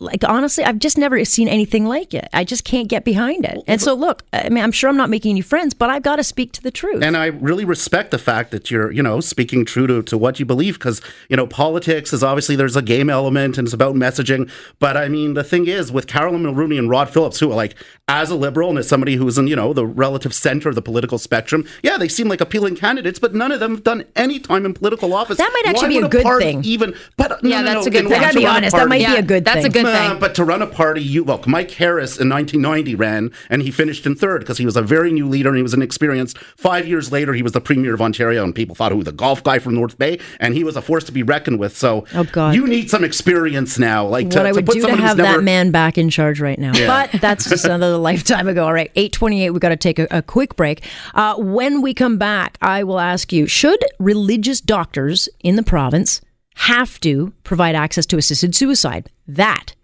like 0.00 0.24
honestly, 0.26 0.64
I've 0.64 0.78
just 0.78 0.96
never 0.98 1.22
seen 1.24 1.46
anything 1.46 1.84
like 1.86 2.14
it. 2.14 2.28
I 2.32 2.42
just 2.44 2.64
can't 2.64 2.88
get 2.88 3.04
behind 3.04 3.44
it. 3.44 3.62
And 3.66 3.80
so, 3.80 3.94
look, 3.94 4.22
I 4.32 4.48
mean, 4.48 4.64
I'm 4.64 4.72
sure 4.72 4.88
I'm 4.90 4.96
not 4.96 5.10
making 5.10 5.30
any 5.30 5.42
friends, 5.42 5.74
but 5.74 5.90
I've 5.90 6.02
got 6.02 6.16
to 6.16 6.24
speak 6.24 6.52
to 6.52 6.62
the 6.62 6.70
truth. 6.70 7.02
And 7.02 7.16
I 7.16 7.26
really 7.26 7.64
respect 7.64 8.10
the 8.10 8.18
fact 8.18 8.50
that 8.50 8.70
you're, 8.70 8.90
you 8.90 9.02
know, 9.02 9.20
speaking 9.20 9.64
true 9.64 9.86
to, 9.86 10.02
to 10.04 10.16
what 10.18 10.40
you 10.40 10.46
believe 10.46 10.74
because, 10.78 11.00
you 11.28 11.36
know, 11.36 11.46
politics 11.46 12.12
is 12.12 12.24
obviously 12.24 12.56
there's 12.56 12.76
a 12.76 12.82
game 12.82 13.10
element 13.10 13.58
and 13.58 13.66
it's 13.66 13.74
about 13.74 13.94
messaging. 13.94 14.50
But 14.78 14.96
I 14.96 15.08
mean, 15.08 15.34
the 15.34 15.44
thing 15.44 15.66
is 15.66 15.92
with 15.92 16.06
Caroline 16.06 16.42
Mulroney 16.44 16.78
and 16.78 16.88
Rod 16.88 17.10
Phillips, 17.10 17.38
who 17.38 17.52
are 17.52 17.54
like, 17.54 17.74
as 18.08 18.30
a 18.30 18.34
liberal 18.34 18.70
and 18.70 18.78
as 18.78 18.88
somebody 18.88 19.14
who's 19.14 19.38
in, 19.38 19.46
you 19.46 19.54
know, 19.54 19.72
the 19.72 19.86
relative 19.86 20.34
center 20.34 20.68
of 20.68 20.74
the 20.74 20.82
political 20.82 21.16
spectrum, 21.18 21.64
yeah, 21.82 21.96
they 21.96 22.08
seem 22.08 22.26
like 22.28 22.40
appealing 22.40 22.74
candidates, 22.74 23.18
but 23.20 23.34
none 23.34 23.52
of 23.52 23.60
them 23.60 23.72
have 23.76 23.84
done 23.84 24.04
any 24.16 24.40
time 24.40 24.64
in 24.66 24.74
political 24.74 25.14
office. 25.14 25.36
That 25.38 25.50
might 25.52 25.66
actually 25.70 25.94
Why 25.96 26.00
be 26.00 26.06
a 26.06 26.08
good 26.08 26.22
party 26.24 26.44
thing. 26.46 26.64
Even, 26.64 26.94
but 27.16 27.42
no, 27.44 27.48
Yeah, 27.50 27.60
no, 27.60 27.74
that's 27.74 27.86
no, 27.86 27.88
a 27.88 27.92
good 27.92 28.04
in 28.04 28.08
thing. 28.10 28.18
I 28.18 28.22
gotta 28.22 28.34
be 28.34 28.40
to 28.40 28.46
run 28.46 28.54
a 28.54 28.56
honest, 28.58 28.72
that 28.74 28.78
party- 28.88 29.04
might 29.04 29.12
be 29.14 29.18
a 29.18 29.22
good 29.22 29.44
that's 29.44 29.56
thing. 29.58 29.66
a 29.66 29.68
good 29.70 29.84
anything. 29.94 30.18
but 30.20 30.34
to 30.36 30.44
run 30.44 30.62
a 30.62 30.66
party, 30.66 31.02
you 31.02 31.24
look. 31.24 31.46
Mike 31.46 31.70
Harris 31.72 32.18
in 32.18 32.28
1990 32.28 32.94
ran, 32.94 33.30
and 33.48 33.62
he 33.62 33.70
finished 33.70 34.06
in 34.06 34.14
third 34.14 34.40
because 34.40 34.58
he 34.58 34.64
was 34.64 34.76
a 34.76 34.82
very 34.82 35.12
new 35.12 35.28
leader 35.28 35.48
and 35.48 35.56
he 35.56 35.62
was 35.62 35.74
inexperienced. 35.74 36.38
Five 36.56 36.86
years 36.86 37.10
later, 37.12 37.32
he 37.32 37.42
was 37.42 37.52
the 37.52 37.60
premier 37.60 37.94
of 37.94 38.00
Ontario, 38.02 38.44
and 38.44 38.54
people 38.54 38.74
thought, 38.74 38.92
"Who 38.92 39.02
the 39.02 39.12
golf 39.12 39.42
guy 39.42 39.58
from 39.58 39.74
North 39.74 39.98
Bay?" 39.98 40.18
And 40.38 40.54
he 40.54 40.64
was 40.64 40.76
a 40.76 40.82
force 40.82 41.04
to 41.04 41.12
be 41.12 41.22
reckoned 41.22 41.58
with. 41.58 41.76
So, 41.76 42.04
Oh, 42.14 42.24
God. 42.24 42.54
you 42.54 42.66
need 42.66 42.90
some 42.90 43.04
experience 43.04 43.78
now, 43.78 44.06
like 44.06 44.30
to, 44.30 44.38
what 44.38 44.46
I 44.46 44.50
to 44.50 44.54
would 44.56 44.66
put 44.66 44.74
do 44.74 44.82
to 44.82 44.96
have 44.96 45.16
never, 45.16 45.38
that 45.38 45.44
man 45.44 45.70
back 45.70 45.98
in 45.98 46.10
charge 46.10 46.40
right 46.40 46.58
now. 46.58 46.72
But 46.72 47.20
that's 47.20 47.48
just 47.48 47.64
another 47.66 47.96
lifetime 47.96 48.48
ago. 48.48 48.64
All 48.64 48.72
right, 48.72 48.90
828, 48.96 49.50
we've 49.50 49.60
got 49.60 49.70
to 49.70 49.76
take 49.76 49.98
a, 49.98 50.06
a 50.10 50.22
quick 50.22 50.56
break. 50.56 50.84
Uh, 51.14 51.34
when 51.36 51.82
we 51.82 51.94
come 51.94 52.18
back, 52.18 52.58
I 52.62 52.84
will 52.84 53.00
ask 53.00 53.32
you, 53.32 53.46
should 53.46 53.82
religious 53.98 54.60
doctors 54.60 55.28
in 55.40 55.56
the 55.56 55.62
province 55.62 56.20
have 56.56 57.00
to 57.00 57.32
provide 57.44 57.74
access 57.74 58.06
to 58.06 58.18
assisted 58.18 58.54
suicide? 58.54 59.08
That 59.26 59.74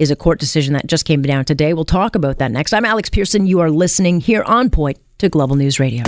is 0.00 0.10
a 0.10 0.16
court 0.16 0.40
decision 0.40 0.72
that 0.72 0.86
just 0.86 1.04
came 1.04 1.20
down 1.22 1.44
today. 1.44 1.74
We'll 1.74 1.84
talk 1.84 2.14
about 2.14 2.38
that 2.38 2.50
next. 2.50 2.72
I'm 2.72 2.86
Alex 2.86 3.10
Pierson. 3.10 3.46
You 3.46 3.60
are 3.60 3.70
listening 3.70 4.18
here 4.18 4.42
on 4.44 4.70
Point 4.70 4.98
to 5.18 5.28
Global 5.28 5.56
News 5.56 5.78
Radio. 5.78 6.02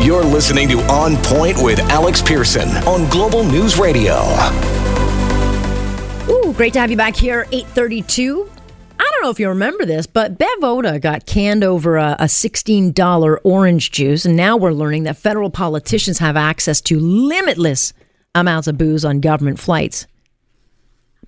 You're 0.00 0.22
listening 0.22 0.68
to 0.68 0.78
On 0.92 1.16
Point 1.22 1.56
with 1.62 1.80
Alex 1.90 2.20
Pierson 2.20 2.68
on 2.86 3.08
Global 3.08 3.42
News 3.42 3.78
Radio. 3.78 4.14
Ooh, 6.28 6.52
great 6.52 6.74
to 6.74 6.80
have 6.80 6.90
you 6.90 6.98
back 6.98 7.16
here. 7.16 7.46
832. 7.52 8.50
I 8.98 9.10
don't 9.10 9.22
know 9.22 9.30
if 9.30 9.40
you 9.40 9.48
remember 9.48 9.86
this, 9.86 10.06
but 10.06 10.36
Bev 10.36 10.62
Oda 10.62 10.98
got 10.98 11.24
canned 11.24 11.64
over 11.64 11.96
a, 11.96 12.16
a 12.18 12.24
$16 12.24 13.38
orange 13.44 13.90
juice. 13.92 14.26
And 14.26 14.36
now 14.36 14.58
we're 14.58 14.72
learning 14.72 15.04
that 15.04 15.16
federal 15.16 15.48
politicians 15.48 16.18
have 16.18 16.36
access 16.36 16.82
to 16.82 17.00
limitless 17.00 17.94
amounts 18.34 18.68
of 18.68 18.76
booze 18.76 19.06
on 19.06 19.20
government 19.20 19.58
flights. 19.58 20.06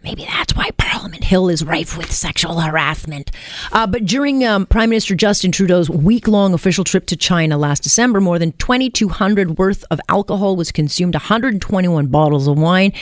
Maybe 0.02 0.26
that's 0.26 0.54
why 0.54 0.70
Parliament 1.08 1.24
Hill 1.24 1.48
is 1.48 1.64
rife 1.64 1.96
with 1.96 2.12
sexual 2.12 2.60
harassment. 2.60 3.30
Uh, 3.72 3.86
but 3.86 4.04
during 4.04 4.44
um, 4.44 4.66
Prime 4.66 4.90
Minister 4.90 5.14
Justin 5.14 5.50
Trudeau's 5.50 5.88
week 5.88 6.28
long 6.28 6.52
official 6.52 6.84
trip 6.84 7.06
to 7.06 7.16
China 7.16 7.56
last 7.56 7.82
December, 7.82 8.20
more 8.20 8.38
than 8.38 8.52
2,200 8.52 9.56
worth 9.56 9.86
of 9.90 10.02
alcohol 10.10 10.54
was 10.54 10.70
consumed, 10.70 11.14
121 11.14 12.08
bottles 12.08 12.46
of 12.46 12.58
wine, 12.58 12.92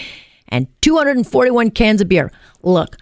and 0.50 0.68
241 0.82 1.72
cans 1.72 2.00
of 2.00 2.08
beer. 2.08 2.30
Look, 2.62 2.96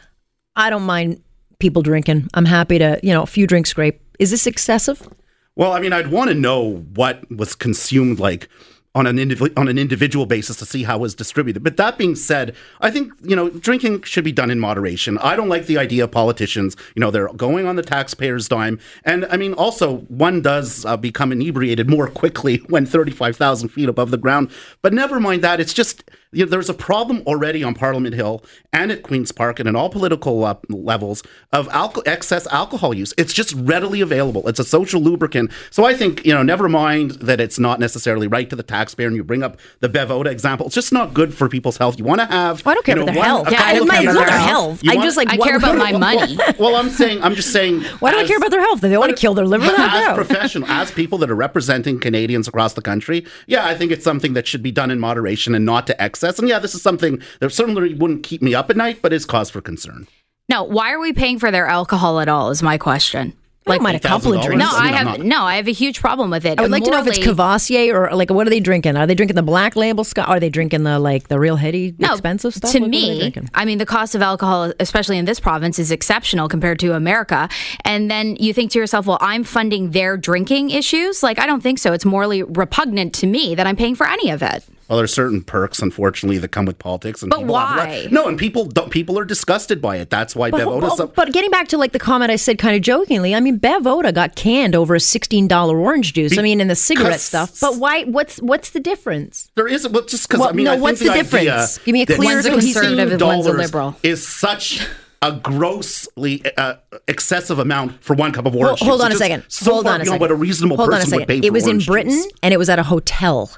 I 0.56 0.70
don't 0.70 0.84
mind 0.84 1.23
people 1.58 1.82
drinking. 1.82 2.30
I'm 2.32 2.46
happy 2.46 2.78
to, 2.78 2.99
you 3.02 3.12
know, 3.12 3.25
a 3.25 3.26
few 3.26 3.46
drinks, 3.46 3.75
great. 3.75 4.00
Is 4.18 4.30
this 4.30 4.46
excessive? 4.46 5.06
Well, 5.54 5.73
I 5.73 5.80
mean, 5.80 5.92
I'd 5.92 6.11
want 6.11 6.30
to 6.30 6.34
know 6.34 6.76
what 6.94 7.30
was 7.30 7.54
consumed, 7.54 8.20
like 8.20 8.49
on 8.94 9.06
an 9.06 9.16
indiv- 9.16 9.52
on 9.56 9.68
an 9.68 9.78
individual 9.78 10.24
basis, 10.24 10.56
to 10.56 10.66
see 10.66 10.84
how 10.84 10.96
it 10.96 11.00
was 11.00 11.14
distributed. 11.14 11.64
But 11.64 11.76
that 11.78 11.98
being 11.98 12.14
said, 12.14 12.54
I 12.80 12.90
think 12.90 13.12
you 13.22 13.34
know 13.34 13.50
drinking 13.50 14.02
should 14.02 14.24
be 14.24 14.32
done 14.32 14.50
in 14.50 14.60
moderation. 14.60 15.18
I 15.18 15.34
don't 15.36 15.48
like 15.48 15.66
the 15.66 15.78
idea 15.78 16.04
of 16.04 16.12
politicians. 16.12 16.76
You 16.94 17.00
know, 17.00 17.10
they're 17.10 17.28
going 17.28 17.66
on 17.66 17.76
the 17.76 17.82
taxpayers' 17.82 18.48
dime, 18.48 18.78
and 19.04 19.26
I 19.26 19.36
mean, 19.36 19.52
also 19.54 19.98
one 20.08 20.42
does 20.42 20.84
uh, 20.84 20.96
become 20.96 21.32
inebriated 21.32 21.90
more 21.90 22.08
quickly 22.08 22.56
when 22.68 22.86
thirty 22.86 23.12
five 23.12 23.36
thousand 23.36 23.70
feet 23.70 23.88
above 23.88 24.10
the 24.10 24.18
ground. 24.18 24.50
But 24.82 24.92
never 24.92 25.18
mind 25.18 25.42
that; 25.42 25.60
it's 25.60 25.74
just 25.74 26.04
you 26.34 26.44
know, 26.44 26.50
there's 26.50 26.68
a 26.68 26.74
problem 26.74 27.22
already 27.26 27.62
on 27.64 27.74
Parliament 27.74 28.14
Hill 28.14 28.42
and 28.72 28.90
at 28.90 29.02
Queens 29.02 29.32
Park 29.32 29.58
and 29.60 29.68
in 29.68 29.76
all 29.76 29.88
political 29.88 30.44
uh, 30.44 30.56
levels 30.68 31.22
of 31.52 31.68
alco- 31.68 32.02
excess 32.06 32.46
alcohol 32.48 32.92
use. 32.94 33.14
It's 33.16 33.32
just 33.32 33.52
readily 33.54 34.00
available. 34.00 34.46
It's 34.48 34.58
a 34.58 34.64
social 34.64 35.00
lubricant. 35.00 35.50
So 35.70 35.84
I 35.84 35.94
think, 35.94 36.24
you 36.26 36.34
know, 36.34 36.42
never 36.42 36.68
mind 36.68 37.12
that 37.12 37.40
it's 37.40 37.58
not 37.58 37.80
necessarily 37.80 38.26
right 38.26 38.48
to 38.50 38.56
the 38.56 38.62
taxpayer 38.62 39.06
and 39.06 39.16
you 39.16 39.24
bring 39.24 39.42
up 39.42 39.58
the 39.80 39.88
Bev 39.88 40.10
Oda 40.10 40.30
example. 40.30 40.66
It's 40.66 40.74
just 40.74 40.92
not 40.92 41.14
good 41.14 41.32
for 41.34 41.48
people's 41.48 41.76
health. 41.76 41.98
You 41.98 42.04
want 42.04 42.20
to 42.20 42.26
have. 42.26 42.64
Well, 42.64 42.72
I 42.72 42.74
don't 42.74 42.86
care 42.86 42.96
you 42.96 43.02
about 43.04 43.12
their 43.14 43.20
one- 43.20 43.26
health. 43.28 43.50
Yeah, 43.52 43.58
I 43.62 43.72
couple 43.74 43.86
don't 43.86 43.90
care 43.96 44.10
about 44.10 44.14
their 44.14 44.26
beer. 44.26 44.38
health. 44.38 44.80
I 44.88 44.94
just 44.96 45.16
like 45.16 45.28
I 45.32 45.36
what- 45.36 45.48
care 45.48 45.56
about 45.56 45.76
my 45.78 45.92
money. 45.98 46.38
Well, 46.58 46.76
I'm 46.76 46.88
saying, 46.90 47.22
I'm 47.22 47.34
just 47.34 47.52
saying. 47.52 47.82
Why 48.00 48.10
do 48.10 48.18
I 48.18 48.26
care 48.26 48.36
about 48.38 48.50
their 48.50 48.60
health? 48.60 48.80
They 48.80 48.96
want 48.96 49.10
to 49.10 49.16
kill 49.20 49.34
their 49.34 49.46
liver, 49.46 49.64
as 49.76 50.14
professional, 50.16 50.68
as 50.68 50.90
people 50.90 51.18
that 51.18 51.30
are 51.30 51.34
representing 51.36 52.00
Canadians 52.00 52.48
across 52.48 52.74
the 52.74 52.82
country, 52.82 53.24
yeah, 53.46 53.66
I 53.66 53.74
think 53.74 53.92
it's 53.92 54.04
something 54.04 54.32
that 54.34 54.46
should 54.46 54.62
be 54.62 54.72
done 54.72 54.90
in 54.90 54.98
moderation 54.98 55.54
and 55.54 55.64
not 55.64 55.86
to 55.88 56.02
excess. 56.02 56.24
And 56.25 56.49
yeah, 56.49 56.59
this 56.59 56.75
is 56.75 56.83
something 56.83 57.21
that 57.40 57.50
certainly 57.50 57.95
wouldn't 57.95 58.23
keep 58.23 58.43
me 58.43 58.54
up 58.54 58.71
at 58.71 58.76
night, 58.76 59.00
but 59.02 59.12
is 59.12 59.25
cause 59.25 59.50
for 59.50 59.61
concern. 59.61 60.07
Now, 60.49 60.64
why 60.64 60.93
are 60.93 61.00
we 61.00 61.12
paying 61.12 61.38
for 61.38 61.50
their 61.50 61.66
alcohol 61.66 62.21
at 62.21 62.28
all? 62.28 62.50
Is 62.50 62.62
my 62.62 62.78
question. 62.78 63.35
Like 63.66 63.81
don't 63.81 63.95
a 63.95 63.99
couple 63.99 64.35
of 64.35 64.45
drinks. 64.45 64.62
No, 64.62 64.71
I 64.71 64.78
I 64.78 64.85
mean, 64.85 64.95
I'm 64.95 65.07
have 65.07 65.19
not- 65.21 65.26
no. 65.26 65.43
I 65.45 65.57
have 65.57 65.69
a 65.69 65.73
huge 65.73 65.99
problem 66.02 66.28
with 66.31 66.45
it. 66.45 66.59
I 66.59 66.62
would 66.62 66.71
like 66.71 66.85
to 66.85 66.90
know 66.90 66.99
if 66.99 67.07
it's 67.07 67.16
Morally- 67.16 67.25
Courvoisier 67.35 67.97
or 67.99 68.14
like 68.14 68.28
what 68.28 68.47
are 68.47 68.50
they 68.50 68.61
drinking? 68.61 68.99
Are 68.99 69.07
they 69.07 69.14
drinking 69.14 69.37
the 69.37 69.43
black 69.43 69.75
label 69.75 70.04
Scott? 70.04 70.28
Are 70.28 70.38
they 70.38 70.50
drinking 70.50 70.83
the 70.83 70.99
like 70.99 71.28
the 71.28 71.40
real 71.40 71.57
heady 71.57 71.95
No, 71.99 72.12
expensive 72.12 72.52
stuff? 72.52 72.73
To 72.73 72.81
Like, 72.81 72.93
what 72.93 72.99
are 72.99 73.00
they 73.00 73.31
me. 73.31 73.49
I 73.54 73.64
mean, 73.64 73.78
the 73.78 73.87
cost 73.87 74.14
of 74.14 74.21
alcohol, 74.21 74.71
especially 74.81 75.16
in 75.16 75.25
this 75.25 75.40
province, 75.40 75.78
is 75.78 75.90
exceptional 75.90 76.47
compared 76.47 76.78
to 76.81 76.93
America. 76.93 77.49
And 77.87 78.11
then 78.11 78.37
you 78.37 78.52
think 78.52 78.71
to 78.73 78.78
yourself, 78.78 79.07
well, 79.07 79.16
I'm 79.23 79.45
funding 79.45 79.93
their 79.93 80.19
drinking 80.19 80.69
issues. 80.69 81.23
Like, 81.23 81.38
I 81.38 81.47
don't 81.47 81.62
think 81.62 81.78
so. 81.78 81.95
It's 81.95 82.04
morally 82.04 82.43
repugnant 82.43 83.14
to 83.14 83.26
me 83.26 83.54
that 83.54 83.66
I'm 83.66 83.76
paying 83.76 83.95
for 83.95 84.07
any 84.07 84.28
of 84.28 84.43
it. 84.43 84.62
Well, 84.88 84.98
there's 84.98 85.14
certain 85.14 85.42
perks, 85.42 85.80
unfortunately, 85.80 86.38
that 86.38 86.48
come 86.48 86.64
with 86.66 86.78
politics, 86.78 87.22
and 87.22 87.30
But 87.30 87.44
why? 87.46 88.06
no, 88.10 88.28
and 88.28 88.38
people 88.38 88.66
don't. 88.66 88.90
People 88.90 89.18
are 89.18 89.24
disgusted 89.24 89.80
by 89.80 89.96
it. 89.96 90.10
That's 90.10 90.36
why 90.36 90.50
But, 90.50 90.58
Bev 90.58 90.68
Oda. 90.68 90.86
well, 90.86 91.06
but 91.14 91.32
getting 91.32 91.50
back 91.50 91.68
to 91.68 91.78
like 91.78 91.92
the 91.92 91.98
comment 91.98 92.30
I 92.30 92.36
said 92.36 92.58
kind 92.58 92.76
of 92.76 92.82
jokingly, 92.82 93.34
I 93.34 93.40
mean 93.40 93.56
Bev 93.56 93.86
Oda 93.86 94.12
got 94.12 94.36
canned 94.36 94.74
over 94.74 94.94
a 94.94 95.00
sixteen 95.00 95.48
dollar 95.48 95.78
orange 95.78 96.12
juice. 96.12 96.36
I 96.38 96.42
mean, 96.42 96.60
in 96.60 96.68
the 96.68 96.76
cigarette 96.76 97.20
stuff. 97.20 97.58
But 97.60 97.76
why? 97.76 98.04
What's 98.04 98.38
what's 98.42 98.70
the 98.70 98.80
difference? 98.80 99.50
There 99.54 99.66
is 99.68 99.88
well, 99.88 100.02
just 100.04 100.28
because 100.28 100.40
Well, 100.40 100.48
I 100.50 100.52
mean, 100.52 100.64
no, 100.66 100.72
I 100.72 100.74
think 100.74 100.82
what's 100.82 100.98
the, 101.00 101.06
the 101.08 101.14
difference? 101.14 101.78
Give 101.78 101.92
me 101.92 102.02
a 102.02 102.06
clear- 102.06 102.18
One's 102.34 102.46
a 102.46 102.50
conservative 102.50 103.12
and 103.12 103.22
one's 103.22 103.46
a 103.46 103.52
liberal. 103.52 103.96
Is 104.02 104.26
such 104.26 104.86
a 105.22 105.32
grossly 105.32 106.42
uh, 106.58 106.74
excessive 107.08 107.58
amount 107.58 108.04
for 108.04 108.14
one 108.14 108.30
cup 108.32 108.44
of 108.44 108.54
orange 108.54 108.80
Hold, 108.80 109.00
hold 109.00 109.00
juice. 109.00 109.04
on 109.06 109.12
a 109.12 109.16
second. 109.16 109.44
So 109.48 109.72
hold 109.72 109.84
far 109.86 109.94
on 109.94 110.00
a 110.02 110.04
second. 110.04 110.20
what 110.20 110.30
a 110.30 110.34
reasonable 110.34 110.76
hold 110.76 110.90
on 110.90 110.94
a 110.96 110.98
person 110.98 111.16
would 111.16 111.22
second. 111.28 111.40
pay 111.40 111.46
It 111.46 111.52
was 111.52 111.66
in 111.66 111.78
Britain 111.78 112.12
juice. 112.12 112.26
and 112.42 112.52
it 112.52 112.58
was 112.58 112.68
at 112.68 112.78
a 112.78 112.82
hotel. 112.82 113.50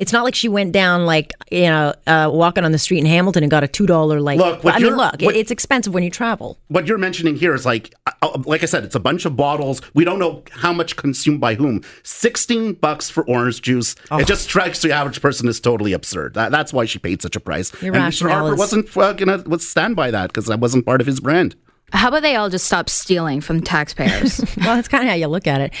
It's 0.00 0.12
not 0.12 0.24
like 0.24 0.34
she 0.34 0.48
went 0.48 0.72
down 0.72 1.04
like 1.06 1.32
you 1.50 1.62
know 1.62 1.94
uh, 2.06 2.28
walking 2.32 2.64
on 2.64 2.72
the 2.72 2.78
street 2.78 2.98
in 2.98 3.06
Hamilton 3.06 3.44
and 3.44 3.50
got 3.50 3.62
a 3.62 3.68
two 3.68 3.86
dollar 3.86 4.20
like. 4.20 4.38
Look, 4.38 4.64
what 4.64 4.74
I 4.74 4.78
mean, 4.78 4.96
look, 4.96 5.20
what- 5.20 5.36
it's 5.36 5.50
expensive 5.50 5.92
when 5.94 6.02
you 6.02 6.10
travel. 6.10 6.58
what 6.68 6.86
you're 6.86 6.98
mentioning 6.98 7.36
here 7.36 7.54
is 7.54 7.64
like, 7.66 7.94
uh, 8.22 8.38
like 8.46 8.62
I 8.62 8.66
said, 8.66 8.82
it's 8.82 8.94
a 8.94 9.00
bunch 9.00 9.26
of 9.26 9.36
bottles. 9.36 9.82
We 9.94 10.04
don't 10.04 10.18
know 10.18 10.42
how 10.52 10.72
much 10.72 10.96
consumed 10.96 11.40
by 11.40 11.54
whom. 11.54 11.82
Sixteen 12.02 12.72
bucks 12.72 13.10
for 13.10 13.24
orange 13.28 13.60
juice. 13.62 13.94
Oh. 14.10 14.18
It 14.18 14.26
just 14.26 14.44
strikes 14.44 14.80
the 14.82 14.90
average 14.90 15.20
person 15.20 15.46
as 15.48 15.60
totally 15.60 15.92
absurd. 15.92 16.34
That, 16.34 16.50
that's 16.50 16.72
why 16.72 16.86
she 16.86 16.98
paid 16.98 17.20
such 17.20 17.36
a 17.36 17.40
price. 17.40 17.70
Your 17.82 17.94
and 17.94 18.04
Mr. 18.12 18.30
Harper 18.30 18.54
is- 18.54 18.58
wasn't 18.58 18.96
uh, 18.96 19.12
gonna 19.12 19.42
would 19.46 19.60
stand 19.62 19.96
by 19.96 20.10
that 20.10 20.28
because 20.28 20.46
that 20.46 20.60
wasn't 20.60 20.86
part 20.86 21.00
of 21.02 21.06
his 21.06 21.20
brand. 21.20 21.56
How 21.92 22.08
about 22.08 22.22
they 22.22 22.36
all 22.36 22.48
just 22.48 22.66
stop 22.66 22.88
stealing 22.88 23.40
from 23.40 23.60
taxpayers? 23.60 24.38
well, 24.58 24.76
that's 24.76 24.88
kind 24.88 25.04
of 25.04 25.10
how 25.10 25.16
you 25.16 25.26
look 25.26 25.46
at 25.46 25.60
it. 25.60 25.74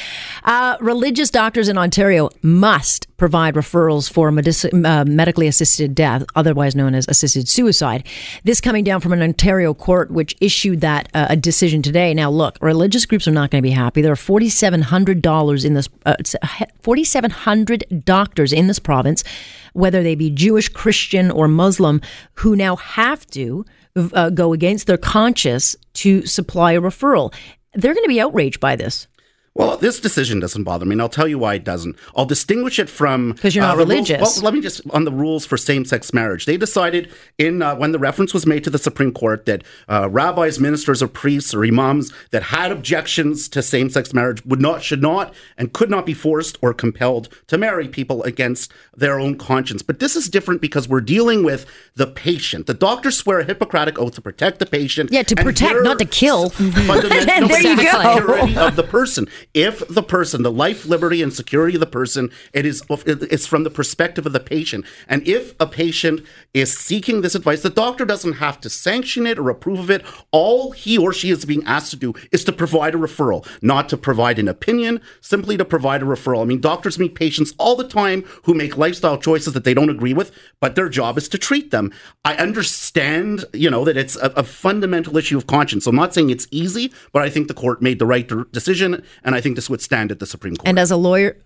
Uh, 0.44 0.76
religious 0.80 1.30
doctors 1.30 1.68
in 1.68 1.78
Ontario 1.78 2.30
must 2.42 3.06
provide 3.16 3.54
referrals 3.54 4.10
for 4.10 4.32
medici- 4.32 4.72
uh, 4.72 5.04
medically 5.04 5.46
assisted 5.46 5.94
death, 5.94 6.24
otherwise 6.34 6.74
known 6.74 6.94
as 6.94 7.06
assisted 7.08 7.48
suicide. 7.48 8.06
This 8.44 8.60
coming 8.60 8.82
down 8.82 9.00
from 9.00 9.12
an 9.12 9.22
Ontario 9.22 9.72
court 9.74 10.10
which 10.10 10.34
issued 10.40 10.80
that 10.80 11.08
uh, 11.14 11.26
a 11.30 11.36
decision 11.36 11.82
today. 11.82 12.12
Now, 12.12 12.30
look, 12.30 12.58
religious 12.60 13.06
groups 13.06 13.28
are 13.28 13.32
not 13.32 13.50
going 13.50 13.62
to 13.62 13.66
be 13.66 13.70
happy. 13.70 14.02
There 14.02 14.12
are 14.12 14.16
forty 14.16 14.48
seven 14.48 14.82
hundred 14.82 15.22
dollars 15.22 15.64
in 15.64 15.74
this, 15.74 15.88
uh, 16.06 16.16
forty 16.80 17.04
seven 17.04 17.30
hundred 17.30 17.84
doctors 18.04 18.52
in 18.52 18.66
this 18.66 18.78
province, 18.78 19.22
whether 19.74 20.02
they 20.02 20.14
be 20.14 20.30
Jewish, 20.30 20.68
Christian, 20.68 21.30
or 21.30 21.46
Muslim, 21.46 22.00
who 22.34 22.56
now 22.56 22.76
have 22.76 23.26
to 23.28 23.64
uh, 23.96 24.30
go 24.30 24.52
against 24.52 24.86
their 24.86 24.98
conscience 24.98 25.76
to 25.94 26.24
supply 26.26 26.72
a 26.72 26.80
referral. 26.80 27.34
They're 27.74 27.94
going 27.94 28.04
to 28.04 28.08
be 28.08 28.20
outraged 28.20 28.60
by 28.60 28.76
this. 28.76 29.06
Well, 29.54 29.76
this 29.76 29.98
decision 29.98 30.38
doesn't 30.38 30.62
bother 30.62 30.86
me, 30.86 30.92
and 30.92 31.02
I'll 31.02 31.08
tell 31.08 31.26
you 31.26 31.36
why 31.36 31.54
it 31.54 31.64
doesn't. 31.64 31.96
I'll 32.14 32.24
distinguish 32.24 32.78
it 32.78 32.88
from 32.88 33.32
because 33.32 33.54
you're 33.54 33.64
not 33.64 33.72
the 33.72 33.78
rules- 33.78 33.88
religious. 33.90 34.36
well, 34.36 34.44
let 34.44 34.54
me 34.54 34.60
just 34.60 34.80
on 34.90 35.04
the 35.04 35.10
rules 35.10 35.44
for 35.44 35.56
same-sex 35.56 36.12
marriage. 36.14 36.46
They 36.46 36.56
decided 36.56 37.12
in 37.36 37.60
uh, 37.60 37.74
when 37.74 37.90
the 37.90 37.98
reference 37.98 38.32
was 38.32 38.46
made 38.46 38.62
to 38.64 38.70
the 38.70 38.78
Supreme 38.78 39.12
Court 39.12 39.46
that 39.46 39.64
uh, 39.88 40.08
rabbis, 40.08 40.60
ministers, 40.60 41.02
or 41.02 41.08
priests 41.08 41.52
or 41.52 41.64
imams 41.64 42.12
that 42.30 42.44
had 42.44 42.70
objections 42.70 43.48
to 43.48 43.60
same-sex 43.60 44.14
marriage 44.14 44.44
would 44.46 44.60
not, 44.62 44.84
should 44.84 45.02
not, 45.02 45.34
and 45.58 45.72
could 45.72 45.90
not 45.90 46.06
be 46.06 46.14
forced 46.14 46.56
or 46.62 46.72
compelled 46.72 47.28
to 47.48 47.58
marry 47.58 47.88
people 47.88 48.22
against 48.22 48.72
their 48.96 49.18
own 49.18 49.36
conscience. 49.36 49.82
But 49.82 49.98
this 49.98 50.14
is 50.14 50.28
different 50.28 50.60
because 50.60 50.88
we're 50.88 51.00
dealing 51.00 51.42
with 51.42 51.66
the 51.96 52.06
patient. 52.06 52.68
The 52.68 52.74
doctors 52.74 53.18
swear 53.18 53.40
a 53.40 53.44
Hippocratic 53.44 53.98
oath 53.98 54.14
to 54.14 54.20
protect 54.20 54.60
the 54.60 54.66
patient. 54.66 55.10
Yeah, 55.12 55.24
to 55.24 55.34
protect, 55.34 55.82
not 55.82 55.98
to 55.98 56.04
kill. 56.04 56.50
Fundamental 56.50 57.48
There 57.48 57.60
you 57.62 57.76
go. 57.76 58.66
of 58.66 58.76
the 58.76 58.84
person. 58.84 59.26
If 59.54 59.86
the 59.88 60.02
person, 60.02 60.42
the 60.42 60.50
life, 60.50 60.86
liberty, 60.86 61.22
and 61.22 61.32
security 61.32 61.76
of 61.76 61.80
the 61.80 61.86
person, 61.86 62.30
it 62.52 62.66
is 62.66 62.82
it's 63.06 63.46
from 63.46 63.64
the 63.64 63.70
perspective 63.70 64.26
of 64.26 64.32
the 64.32 64.40
patient. 64.40 64.84
And 65.08 65.26
if 65.26 65.54
a 65.60 65.66
patient 65.66 66.22
is 66.54 66.76
seeking 66.76 67.20
this 67.20 67.34
advice, 67.34 67.62
the 67.62 67.70
doctor 67.70 68.04
doesn't 68.04 68.34
have 68.34 68.60
to 68.60 68.70
sanction 68.70 69.26
it 69.26 69.38
or 69.38 69.50
approve 69.50 69.78
of 69.78 69.90
it. 69.90 70.04
All 70.30 70.72
he 70.72 70.98
or 70.98 71.12
she 71.12 71.30
is 71.30 71.44
being 71.44 71.64
asked 71.64 71.90
to 71.90 71.96
do 71.96 72.14
is 72.32 72.44
to 72.44 72.52
provide 72.52 72.94
a 72.94 72.98
referral, 72.98 73.46
not 73.62 73.88
to 73.90 73.96
provide 73.96 74.38
an 74.38 74.48
opinion, 74.48 75.00
simply 75.20 75.56
to 75.56 75.64
provide 75.64 76.02
a 76.02 76.06
referral. 76.06 76.42
I 76.42 76.44
mean, 76.44 76.60
doctors 76.60 76.98
meet 76.98 77.14
patients 77.14 77.54
all 77.58 77.76
the 77.76 77.88
time 77.88 78.22
who 78.44 78.54
make 78.54 78.76
lifestyle 78.76 79.18
choices 79.18 79.52
that 79.54 79.64
they 79.64 79.74
don't 79.74 79.90
agree 79.90 80.14
with, 80.14 80.32
but 80.60 80.74
their 80.74 80.88
job 80.88 81.18
is 81.18 81.28
to 81.28 81.38
treat 81.38 81.70
them. 81.70 81.92
I 82.24 82.34
understand, 82.36 83.44
you 83.52 83.70
know, 83.70 83.84
that 83.84 83.96
it's 83.96 84.16
a, 84.16 84.32
a 84.36 84.42
fundamental 84.42 85.16
issue 85.16 85.36
of 85.36 85.46
conscience. 85.46 85.84
So 85.84 85.90
I'm 85.90 85.96
not 85.96 86.14
saying 86.14 86.30
it's 86.30 86.48
easy, 86.50 86.92
but 87.12 87.22
I 87.22 87.30
think 87.30 87.48
the 87.48 87.54
court 87.54 87.82
made 87.82 87.98
the 87.98 88.06
right 88.06 88.30
decision, 88.52 89.02
and 89.24 89.29
I 89.34 89.40
think 89.40 89.56
this 89.56 89.70
would 89.70 89.80
stand 89.80 90.10
at 90.10 90.18
the 90.18 90.26
Supreme 90.26 90.56
Court. 90.56 90.68
And 90.68 90.78
as 90.78 90.90
a 90.90 90.96
lawyer, 90.96 91.36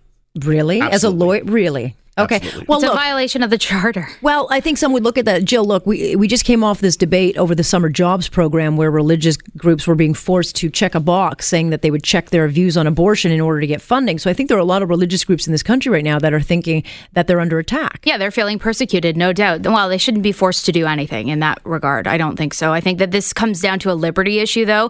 really? 0.43 0.81
Absolutely. 0.81 0.95
As 0.95 1.03
a 1.03 1.09
lawyer, 1.09 1.43
really? 1.43 1.95
Okay. 2.17 2.35
Absolutely. 2.37 2.65
Well, 2.67 2.77
it's 2.77 2.83
look, 2.87 2.93
a 2.93 2.95
violation 2.95 3.43
of 3.43 3.49
the 3.49 3.57
charter. 3.57 4.07
Well, 4.21 4.47
I 4.49 4.61
think 4.61 4.77
some 4.77 4.93
would 4.93 5.03
look 5.03 5.17
at 5.17 5.25
that. 5.25 5.43
Jill, 5.43 5.65
look, 5.65 5.85
we, 5.85 6.15
we 6.15 6.29
just 6.29 6.45
came 6.45 6.63
off 6.63 6.79
this 6.79 6.95
debate 6.95 7.37
over 7.37 7.53
the 7.53 7.63
summer 7.63 7.89
jobs 7.89 8.29
program 8.29 8.77
where 8.77 8.89
religious 8.89 9.35
groups 9.57 9.85
were 9.85 9.95
being 9.95 10.13
forced 10.13 10.55
to 10.57 10.69
check 10.69 10.95
a 10.95 11.01
box 11.01 11.45
saying 11.45 11.71
that 11.71 11.81
they 11.81 11.91
would 11.91 12.03
check 12.03 12.29
their 12.29 12.47
views 12.47 12.77
on 12.77 12.87
abortion 12.87 13.33
in 13.33 13.41
order 13.41 13.59
to 13.59 13.67
get 13.67 13.81
funding. 13.81 14.17
So 14.17 14.29
I 14.29 14.33
think 14.33 14.47
there 14.47 14.57
are 14.57 14.61
a 14.61 14.65
lot 14.65 14.81
of 14.81 14.87
religious 14.87 15.25
groups 15.25 15.45
in 15.45 15.51
this 15.51 15.61
country 15.61 15.91
right 15.91 16.05
now 16.05 16.17
that 16.19 16.33
are 16.33 16.39
thinking 16.39 16.83
that 17.13 17.27
they're 17.27 17.41
under 17.41 17.59
attack. 17.59 17.99
Yeah, 18.05 18.17
they're 18.17 18.31
feeling 18.31 18.59
persecuted, 18.59 19.17
no 19.17 19.33
doubt. 19.33 19.63
Well, 19.65 19.89
they 19.89 19.97
shouldn't 19.97 20.23
be 20.23 20.31
forced 20.31 20.65
to 20.67 20.71
do 20.71 20.85
anything 20.85 21.27
in 21.27 21.39
that 21.39 21.59
regard. 21.65 22.07
I 22.07 22.17
don't 22.17 22.37
think 22.37 22.53
so. 22.53 22.71
I 22.71 22.79
think 22.79 22.99
that 22.99 23.11
this 23.11 23.33
comes 23.33 23.59
down 23.59 23.79
to 23.79 23.91
a 23.91 23.93
liberty 23.93 24.39
issue, 24.39 24.63
though, 24.63 24.89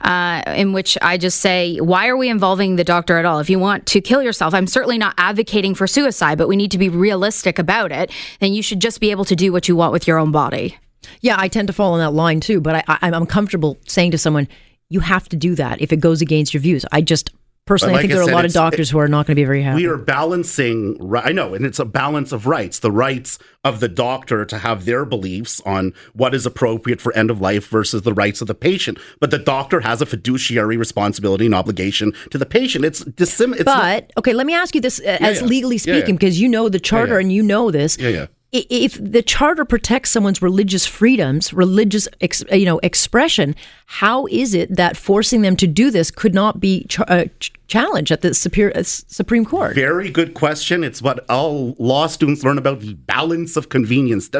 uh, 0.00 0.42
in 0.46 0.72
which 0.72 0.96
I 1.02 1.18
just 1.18 1.40
say, 1.40 1.76
why 1.80 2.08
are 2.08 2.16
we 2.16 2.30
involving 2.30 2.76
the 2.76 2.84
doctor 2.84 3.18
at 3.18 3.26
all? 3.26 3.40
If 3.40 3.50
you 3.50 3.58
want 3.58 3.84
to 3.88 4.00
kill 4.00 4.22
yourself, 4.22 4.54
I'm 4.54 4.66
certainly 4.66 4.96
not 4.96 5.12
advocating 5.18 5.74
for 5.74 5.86
suicide, 5.86 6.38
but 6.38 6.48
we 6.48 6.56
need 6.56 6.61
to 6.70 6.78
be 6.78 6.88
realistic 6.88 7.58
about 7.58 7.92
it, 7.92 8.10
then 8.40 8.54
you 8.54 8.62
should 8.62 8.80
just 8.80 9.00
be 9.00 9.10
able 9.10 9.24
to 9.24 9.36
do 9.36 9.52
what 9.52 9.68
you 9.68 9.76
want 9.76 9.92
with 9.92 10.06
your 10.06 10.18
own 10.18 10.32
body. 10.32 10.78
Yeah, 11.20 11.36
I 11.38 11.48
tend 11.48 11.66
to 11.66 11.72
fall 11.72 11.94
in 11.94 12.00
that 12.00 12.12
line 12.12 12.40
too, 12.40 12.60
but 12.60 12.76
I, 12.76 12.84
I, 12.88 13.10
I'm 13.10 13.26
comfortable 13.26 13.78
saying 13.86 14.12
to 14.12 14.18
someone, 14.18 14.48
you 14.88 15.00
have 15.00 15.28
to 15.30 15.36
do 15.36 15.54
that 15.54 15.80
if 15.80 15.92
it 15.92 16.00
goes 16.00 16.20
against 16.20 16.54
your 16.54 16.60
views. 16.60 16.84
I 16.92 17.00
just 17.00 17.30
personally, 17.64 17.92
But 17.94 17.98
I 17.98 18.02
think 18.02 18.10
like 18.12 18.16
I 18.16 18.24
there 18.24 18.26
are 18.28 18.30
a 18.30 18.34
lot 18.34 18.44
of 18.44 18.52
doctors 18.52 18.90
who 18.90 18.98
are 18.98 19.08
not 19.08 19.26
going 19.26 19.34
to 19.36 19.40
be 19.40 19.44
very 19.44 19.62
happy. 19.62 19.82
we 19.82 19.88
are 19.88 19.96
balancing 19.96 20.98
i 21.16 21.32
know 21.32 21.54
and 21.54 21.64
it's 21.64 21.78
a 21.78 21.84
balance 21.84 22.32
of 22.32 22.46
rights 22.46 22.78
the 22.80 22.90
rights 22.90 23.38
of 23.64 23.80
the 23.80 23.88
doctor 23.88 24.44
to 24.44 24.58
have 24.58 24.84
their 24.84 25.04
beliefs 25.04 25.60
on 25.64 25.92
what 26.12 26.34
is 26.34 26.44
appropriate 26.46 27.00
for 27.00 27.12
end 27.14 27.30
of 27.30 27.40
life 27.40 27.68
versus 27.68 28.02
the 28.02 28.12
rights 28.14 28.40
of 28.40 28.48
the 28.48 28.54
patient 28.54 28.98
but 29.20 29.30
the 29.30 29.38
doctor 29.38 29.80
has 29.80 30.00
a 30.02 30.06
fiduciary 30.06 30.76
responsibility 30.76 31.46
and 31.46 31.54
obligation 31.54 32.12
to 32.30 32.38
the 32.38 32.46
patient 32.46 32.84
it's 32.84 33.04
dissim- 33.04 33.54
it's 33.54 33.64
not- 33.64 33.82
But 33.82 34.12
okay, 34.18 34.32
let 34.32 34.46
me 34.46 34.54
ask 34.54 34.74
you 34.74 34.80
this 34.80 35.00
uh, 35.00 35.18
as 35.20 35.40
yeah. 35.40 35.46
legally 35.46 35.76
Yeah, 35.76 35.94
yeah. 35.94 35.98
speaking, 36.00 36.16
because 36.16 36.40
you 36.40 36.48
know 36.48 36.68
the 36.68 36.80
charter 36.80 37.14
yeah. 37.14 37.20
and 37.20 37.32
you 37.32 37.42
know 37.42 37.70
this. 37.70 37.96
Yeah, 37.98 38.08
yeah. 38.08 38.26
If 38.54 38.98
the 39.00 39.22
charter 39.22 39.64
protects 39.64 40.10
someone's 40.10 40.42
religious 40.42 40.84
freedoms, 40.84 41.54
religious, 41.54 42.06
ex, 42.20 42.44
you 42.52 42.66
know, 42.66 42.78
expression, 42.80 43.54
how 43.92 44.24
is 44.30 44.54
it 44.54 44.74
that 44.74 44.96
forcing 44.96 45.42
them 45.42 45.54
to 45.54 45.66
do 45.66 45.90
this 45.90 46.10
could 46.10 46.32
not 46.32 46.58
be 46.58 46.84
ch- 46.84 47.00
uh, 47.00 47.26
ch- 47.40 47.52
challenged 47.68 48.10
at 48.10 48.22
the 48.22 48.30
uh, 48.74 48.82
Supreme 48.82 49.44
Court? 49.44 49.74
Very 49.74 50.08
good 50.08 50.32
question. 50.32 50.82
It's 50.82 51.02
what 51.02 51.28
all 51.28 51.76
law 51.78 52.06
students 52.06 52.42
learn 52.42 52.56
about 52.56 52.80
the 52.80 52.94
balance 52.94 53.54
of 53.54 53.68
convenience. 53.68 54.30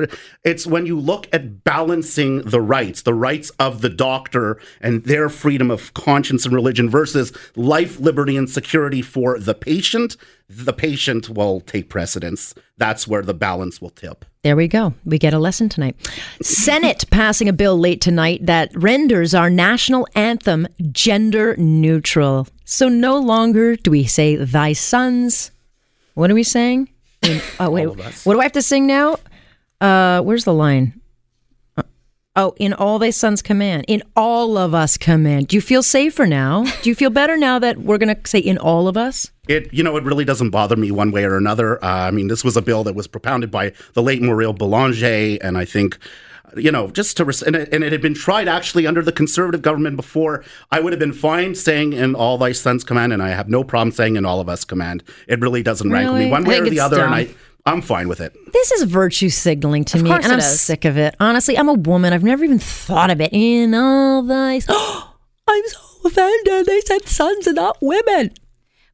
It's 0.43 0.67
when 0.67 0.87
you 0.87 0.99
look 0.99 1.29
at 1.35 1.65
balancing 1.65 2.41
the 2.41 2.63
rights, 2.63 3.03
the 3.03 3.13
rights 3.13 3.51
of 3.59 3.83
the 3.83 3.91
doctor 3.91 4.59
and 4.81 5.05
their 5.05 5.29
freedom 5.29 5.71
of 5.71 5.93
conscience 5.93 6.47
and 6.47 6.55
religion 6.55 6.89
versus 6.89 7.31
life, 7.55 8.01
liberty, 8.01 8.39
and 8.39 8.49
security 8.49 9.03
for 9.03 9.39
the 9.39 9.55
patient, 9.55 10.17
the 10.49 10.73
patient 10.73 11.29
will 11.29 11.61
take 11.61 11.91
precedence. 11.91 12.55
That's 12.79 13.07
where 13.07 13.23
the 13.23 13.35
balance 13.35 13.83
will 13.83 13.91
tip. 13.91 14.25
There 14.43 14.57
we 14.57 14.67
go. 14.67 14.93
We 15.05 15.19
get 15.19 15.35
a 15.35 15.39
lesson 15.39 15.69
tonight. 15.69 15.95
Senate 16.43 17.05
passing 17.11 17.49
a 17.49 17.53
bill 17.53 17.79
late 17.79 18.01
tonight 18.01 18.45
that 18.45 18.73
renders 18.75 19.35
our 19.35 19.49
national 19.49 20.09
anthem 20.17 20.67
gender 20.91 21.55
neutral. 21.57 22.49
So 22.65 22.89
no 22.89 23.21
longer 23.21 23.77
do 23.77 23.93
we 23.93 24.05
say 24.05 24.35
thy 24.35 24.73
sons. 24.73 25.53
What 26.15 26.29
are 26.29 26.35
we 26.35 26.43
saying? 26.43 26.89
In- 27.23 27.41
oh 27.61 27.71
wait, 27.71 27.87
what 27.87 28.35
do 28.35 28.41
I 28.41 28.43
have 28.43 28.53
to 28.53 28.63
sing 28.63 28.85
now? 28.89 29.17
Uh, 29.81 30.23
where's 30.23 30.43
the 30.45 30.53
line? 30.53 31.01
Oh, 32.35 32.55
in 32.57 32.73
all 32.73 32.99
thy 32.99 33.11
sons 33.11 33.43
command. 33.43 33.85
In 33.89 34.03
all 34.17 34.57
of 34.57 34.73
us 34.73 34.97
command. 34.97 35.49
Do 35.49 35.57
you 35.57 35.61
feel 35.61 35.83
safer 35.83 36.27
now? 36.27 36.65
Do 36.81 36.89
you 36.89 36.95
feel 36.95 37.11
better 37.11 37.37
now 37.37 37.59
that 37.59 37.79
we're 37.79 37.99
going 37.99 38.15
to 38.15 38.29
say 38.29 38.39
in 38.39 38.57
all 38.57 38.89
of 38.89 38.97
us? 38.97 39.31
It, 39.49 39.73
you 39.73 39.83
know, 39.83 39.99
it 39.99 40.05
really 40.05 40.25
doesn't 40.25 40.49
bother 40.49 40.77
me 40.77 40.91
one 40.91 41.11
way 41.11 41.25
or 41.25 41.37
another. 41.37 41.83
Uh, 41.85 41.89
I 41.89 42.11
mean, 42.11 42.29
this 42.29 42.43
was 42.43 42.57
a 42.57 42.63
bill 42.63 42.85
that 42.85 42.95
was 42.95 43.07
propounded 43.07 43.51
by 43.51 43.73
the 43.93 44.03
late 44.03 44.23
Mauril 44.23 44.55
Bélanger, 44.55 45.39
and 45.43 45.59
I 45.59 45.67
think, 45.67 45.99
you 46.57 46.73
know, 46.73 46.89
just 46.91 47.19
to, 47.19 47.27
res- 47.27 47.43
and 47.43 47.55
it, 47.55 47.69
and 47.75 47.85
it 47.85 47.93
had 47.93 48.01
been 48.01 48.15
tried 48.15 48.49
actually 48.49 48.87
under 48.87 49.03
the 49.03 49.13
conservative 49.13 49.61
government 49.61 49.97
before. 49.97 50.43
I 50.71 50.81
would 50.81 50.95
have 50.95 51.01
been 51.01 51.13
fine 51.13 51.55
saying 51.55 51.93
in 51.93 52.15
all 52.15 52.39
thy 52.39 52.53
sons 52.53 52.83
command, 52.83 53.13
and 53.13 53.23
I 53.23 53.29
have 53.31 53.51
no 53.51 53.63
problem 53.63 53.93
saying 53.93 54.17
in 54.17 54.25
all 54.25 54.41
of 54.41 54.49
us 54.49 54.65
command. 54.65 55.03
It 55.29 55.41
really 55.41 55.63
doesn't 55.63 55.91
rankle 55.91 56.15
Really? 56.15 56.27
me 56.27 56.31
one 56.31 56.45
way 56.45 56.61
or 56.61 56.71
the 56.71 56.81
other, 56.81 56.97
dumb. 56.97 57.13
and 57.13 57.15
I, 57.15 57.35
I'm 57.65 57.81
fine 57.81 58.09
with 58.09 58.21
it. 58.21 58.35
This 58.53 58.73
is 58.73 58.83
virtue 58.85 59.29
signaling 59.29 59.85
to 59.87 59.99
Of 59.99 60.03
me, 60.03 60.11
course 60.11 60.25
and 60.25 60.33
it 60.33 60.37
I'm 60.37 60.41
is. 60.41 60.61
sick 60.61 60.85
of 60.85 60.97
it. 60.99 61.15
Honestly, 61.21 61.57
I'm 61.57 61.69
a 61.69 61.75
woman. 61.75 62.13
I've 62.13 62.25
never 62.25 62.43
even 62.45 62.59
thought 62.59 63.11
of 63.11 63.21
it. 63.21 63.31
In 63.33 63.73
all 63.75 64.23
thy, 64.23 64.55
I'm 64.69 65.63
so 65.69 65.79
offended. 66.05 66.67
They 66.67 66.81
said 66.81 67.07
sons 67.07 67.47
and 67.47 67.57
not 67.57 67.79
women. 67.81 68.33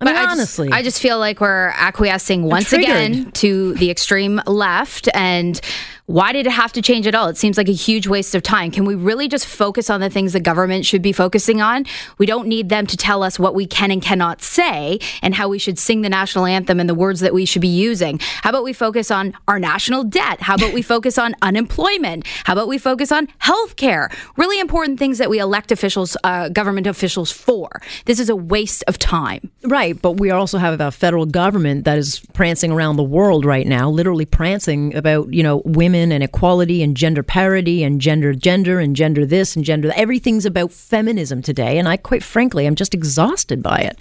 I 0.00 0.04
mean, 0.04 0.14
But 0.14 0.22
just- 0.22 0.30
honestly, 0.32 0.68
I 0.70 0.82
just 0.82 1.00
feel 1.00 1.18
like 1.18 1.40
we're 1.40 1.68
acquiescing 1.76 2.44
once 2.44 2.72
again 2.72 3.32
to 3.32 3.74
the 3.74 3.90
extreme 3.90 4.40
left. 4.46 5.08
And 5.14 5.60
why 6.08 6.32
did 6.32 6.46
it 6.46 6.52
have 6.52 6.72
to 6.72 6.80
change 6.80 7.06
at 7.06 7.14
all? 7.14 7.28
It 7.28 7.36
seems 7.36 7.58
like 7.58 7.68
a 7.68 7.72
huge 7.72 8.06
waste 8.06 8.34
of 8.34 8.42
time. 8.42 8.70
Can 8.70 8.86
we 8.86 8.94
really 8.94 9.28
just 9.28 9.46
focus 9.46 9.90
on 9.90 10.00
the 10.00 10.08
things 10.08 10.32
the 10.32 10.40
government 10.40 10.86
should 10.86 11.02
be 11.02 11.12
focusing 11.12 11.60
on? 11.60 11.84
We 12.16 12.24
don't 12.24 12.48
need 12.48 12.70
them 12.70 12.86
to 12.86 12.96
tell 12.96 13.22
us 13.22 13.38
what 13.38 13.54
we 13.54 13.66
can 13.66 13.90
and 13.90 14.00
cannot 14.00 14.40
say 14.40 15.00
and 15.20 15.34
how 15.34 15.50
we 15.50 15.58
should 15.58 15.78
sing 15.78 16.00
the 16.00 16.08
national 16.08 16.46
anthem 16.46 16.80
and 16.80 16.88
the 16.88 16.94
words 16.94 17.20
that 17.20 17.34
we 17.34 17.44
should 17.44 17.60
be 17.60 17.68
using. 17.68 18.20
How 18.20 18.48
about 18.48 18.64
we 18.64 18.72
focus 18.72 19.10
on 19.10 19.34
our 19.48 19.58
national 19.58 20.02
debt? 20.02 20.40
How 20.40 20.54
about 20.54 20.72
we 20.72 20.80
focus 20.80 21.18
on 21.18 21.34
unemployment? 21.42 22.26
How 22.44 22.54
about 22.54 22.68
we 22.68 22.78
focus 22.78 23.12
on 23.12 23.28
health 23.36 23.76
care? 23.76 24.08
Really 24.38 24.60
important 24.60 24.98
things 24.98 25.18
that 25.18 25.28
we 25.28 25.38
elect 25.38 25.70
officials, 25.72 26.16
uh, 26.24 26.48
government 26.48 26.86
officials 26.86 27.30
for. 27.30 27.82
This 28.06 28.18
is 28.18 28.30
a 28.30 28.36
waste 28.36 28.82
of 28.88 28.98
time. 28.98 29.50
right, 29.64 30.00
but 30.00 30.12
we 30.12 30.30
also 30.30 30.56
have 30.56 30.80
a 30.80 30.90
federal 30.90 31.26
government 31.26 31.84
that 31.84 31.98
is 31.98 32.20
prancing 32.32 32.72
around 32.72 32.96
the 32.96 33.02
world 33.02 33.44
right 33.44 33.66
now, 33.66 33.90
literally 33.90 34.24
prancing 34.24 34.94
about 34.94 35.34
you 35.34 35.42
know 35.42 35.60
women 35.66 35.97
and 36.12 36.22
equality 36.22 36.82
and 36.82 36.96
gender 36.96 37.22
parity 37.22 37.82
and 37.84 38.00
gender 38.00 38.32
gender 38.32 38.80
and 38.80 38.96
gender 38.96 39.26
this 39.26 39.56
and 39.56 39.64
gender 39.64 39.88
that. 39.88 39.98
everything's 39.98 40.46
about 40.46 40.72
feminism 40.72 41.42
today, 41.42 41.78
and 41.78 41.88
I 41.88 41.96
quite 41.96 42.22
frankly, 42.22 42.66
I'm 42.66 42.74
just 42.74 42.94
exhausted 42.94 43.62
by 43.62 43.78
it. 43.78 43.98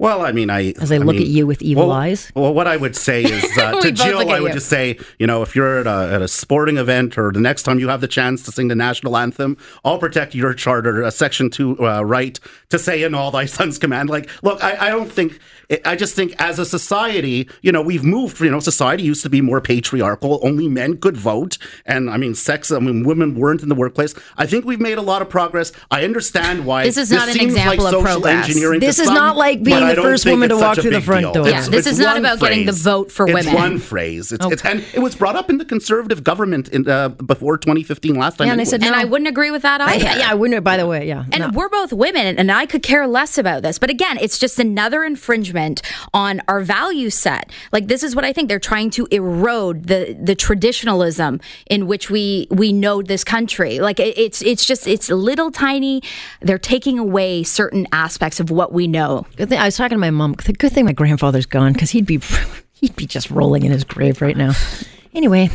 Well, 0.00 0.24
I 0.24 0.32
mean, 0.32 0.48
I 0.48 0.72
As 0.80 0.90
I 0.90 0.96
look 0.96 1.16
mean, 1.16 1.24
at 1.24 1.28
you 1.28 1.46
with 1.46 1.60
evil 1.60 1.88
well, 1.88 1.96
eyes. 1.96 2.32
Well, 2.34 2.54
what 2.54 2.66
I 2.66 2.78
would 2.78 2.96
say 2.96 3.22
is 3.36 3.44
uh, 3.58 3.78
to 3.82 3.92
Jill, 3.92 4.30
I 4.30 4.40
would 4.40 4.48
you. 4.48 4.54
just 4.54 4.70
say, 4.70 4.98
you 5.18 5.26
know, 5.26 5.42
if 5.42 5.54
you're 5.54 5.80
at 5.80 5.86
a, 5.86 6.14
at 6.14 6.22
a 6.22 6.26
sporting 6.26 6.78
event 6.78 7.18
or 7.18 7.30
the 7.30 7.38
next 7.38 7.64
time 7.64 7.78
you 7.78 7.88
have 7.88 8.00
the 8.00 8.08
chance 8.08 8.42
to 8.44 8.50
sing 8.50 8.68
the 8.68 8.74
national 8.74 9.14
anthem, 9.14 9.58
I'll 9.84 9.98
protect 9.98 10.34
your 10.34 10.54
charter, 10.54 11.04
uh, 11.04 11.10
section 11.10 11.50
two 11.50 11.78
uh, 11.86 12.00
right 12.00 12.40
to 12.70 12.78
say 12.78 13.02
in 13.02 13.14
all 13.14 13.30
thy 13.30 13.44
sons 13.44 13.76
command. 13.76 14.08
Like, 14.08 14.30
look, 14.42 14.64
I, 14.64 14.86
I 14.86 14.88
don't 14.88 15.12
think. 15.12 15.38
I 15.84 15.94
just 15.94 16.16
think 16.16 16.34
as 16.40 16.58
a 16.58 16.64
society, 16.64 17.48
you 17.62 17.70
know, 17.70 17.82
we've 17.82 18.02
moved. 18.02 18.40
You 18.40 18.50
know, 18.50 18.58
society 18.58 19.02
used 19.02 19.22
to 19.22 19.30
be 19.30 19.42
more 19.42 19.60
patriarchal. 19.60 20.40
Only 20.42 20.66
men 20.66 20.96
could 20.96 21.16
vote, 21.16 21.58
and 21.84 22.08
I 22.08 22.16
mean, 22.16 22.34
sex. 22.34 22.72
I 22.72 22.78
mean, 22.78 23.04
women 23.04 23.34
weren't 23.34 23.62
in 23.62 23.68
the 23.68 23.74
workplace. 23.74 24.14
I 24.38 24.46
think 24.46 24.64
we've 24.64 24.80
made 24.80 24.96
a 24.96 25.02
lot 25.02 25.20
of 25.20 25.28
progress. 25.28 25.72
I 25.90 26.04
understand 26.04 26.64
why 26.64 26.84
This 26.86 26.96
is 26.96 27.12
not 27.12 27.28
an 27.28 27.38
example 27.38 27.84
like 27.84 27.94
of 27.94 28.00
social 28.00 28.20
progress. 28.22 28.48
engineering. 28.48 28.80
This 28.80 28.98
is 28.98 29.04
some, 29.04 29.14
not 29.14 29.36
like 29.36 29.62
being 29.62 29.89
I 29.89 29.89
the 29.96 30.02
first 30.02 30.26
woman 30.26 30.48
to 30.48 30.56
walk 30.56 30.78
through 30.78 30.90
the 30.90 31.00
front 31.00 31.22
deal. 31.24 31.32
door. 31.32 31.48
Yeah, 31.48 31.62
this 31.68 31.86
is 31.86 31.98
not 31.98 32.14
one 32.14 32.24
about 32.24 32.40
getting 32.40 32.66
the 32.66 32.72
vote 32.72 33.10
for 33.12 33.26
it's 33.28 33.34
women. 33.34 33.54
one 33.54 33.78
phrase. 33.78 34.32
It's, 34.32 34.44
it's 34.46 34.64
and 34.64 34.84
it 34.94 35.00
was 35.00 35.14
brought 35.16 35.36
up 35.36 35.50
in 35.50 35.58
the 35.58 35.64
conservative 35.64 36.22
government 36.24 36.68
in 36.68 36.88
uh, 36.88 37.08
before 37.10 37.58
2015 37.58 38.14
last 38.14 38.38
time. 38.38 38.46
Yeah, 38.46 38.52
and 38.52 38.60
I 38.60 38.62
anyway. 38.62 38.70
said 38.70 38.82
And. 38.84 38.94
I 38.94 39.04
wouldn't 39.04 39.28
agree 39.28 39.50
with 39.50 39.62
that 39.62 39.80
either. 39.80 40.02
yeah, 40.04 40.18
yeah, 40.18 40.30
I 40.30 40.34
wouldn't. 40.34 40.62
By 40.64 40.76
the 40.76 40.86
way, 40.86 41.06
yeah, 41.06 41.24
And 41.32 41.38
no. 41.40 41.50
we're 41.52 41.68
both 41.68 41.92
women, 41.92 42.38
and 42.38 42.50
I 42.50 42.66
could 42.66 42.82
care 42.82 43.06
less 43.06 43.38
about 43.38 43.62
this. 43.62 43.78
But 43.78 43.88
again, 43.90 44.18
it's 44.20 44.38
just 44.38 44.58
another 44.58 45.04
infringement 45.04 45.80
on 46.12 46.42
our 46.48 46.60
value 46.60 47.08
set. 47.10 47.50
Like 47.72 47.86
this 47.88 48.02
is 48.02 48.14
what 48.16 48.24
I 48.24 48.32
think 48.32 48.48
they're 48.48 48.58
trying 48.58 48.90
to 48.90 49.06
erode 49.10 49.86
the 49.86 50.16
the 50.20 50.34
traditionalism 50.34 51.40
in 51.66 51.86
which 51.86 52.10
we 52.10 52.46
we 52.50 52.72
know 52.72 53.02
this 53.02 53.24
country. 53.24 53.78
Like 53.80 54.00
it, 54.00 54.16
it's 54.18 54.42
it's 54.42 54.64
just 54.64 54.86
it's 54.86 55.08
little 55.08 55.50
tiny. 55.50 56.02
They're 56.40 56.58
taking 56.58 56.98
away 56.98 57.42
certain 57.42 57.86
aspects 57.92 58.40
of 58.40 58.50
what 58.50 58.72
we 58.72 58.86
know. 58.86 59.26
Good 59.36 59.48
thing 59.48 59.58
I 59.58 59.66
was 59.66 59.76
talking 59.80 59.96
to 59.96 60.00
my 60.00 60.10
mom. 60.10 60.34
The 60.34 60.52
good 60.52 60.72
thing 60.72 60.84
my 60.84 60.92
grandfather's 60.92 61.46
gone 61.46 61.72
because 61.72 61.90
he'd 61.90 62.06
be 62.06 62.20
he'd 62.72 62.94
be 62.96 63.06
just 63.06 63.30
rolling 63.30 63.64
in 63.64 63.72
his 63.72 63.84
grave 63.84 64.20
right 64.20 64.36
now. 64.36 64.52
Anyway, 65.14 65.48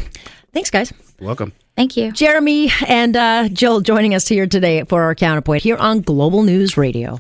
thanks 0.51 0.71
guys. 0.71 0.91
Welcome. 1.19 1.53
Thank 1.75 1.95
you. 1.95 2.11
Jeremy 2.11 2.71
and 2.87 3.15
uh, 3.15 3.49
Jill 3.49 3.81
joining 3.81 4.15
us 4.15 4.27
here 4.27 4.47
today 4.47 4.83
for 4.85 5.03
our 5.03 5.13
counterpoint 5.13 5.61
here 5.61 5.75
on 5.77 6.01
Global 6.01 6.41
News 6.41 6.75
Radio. 6.77 7.19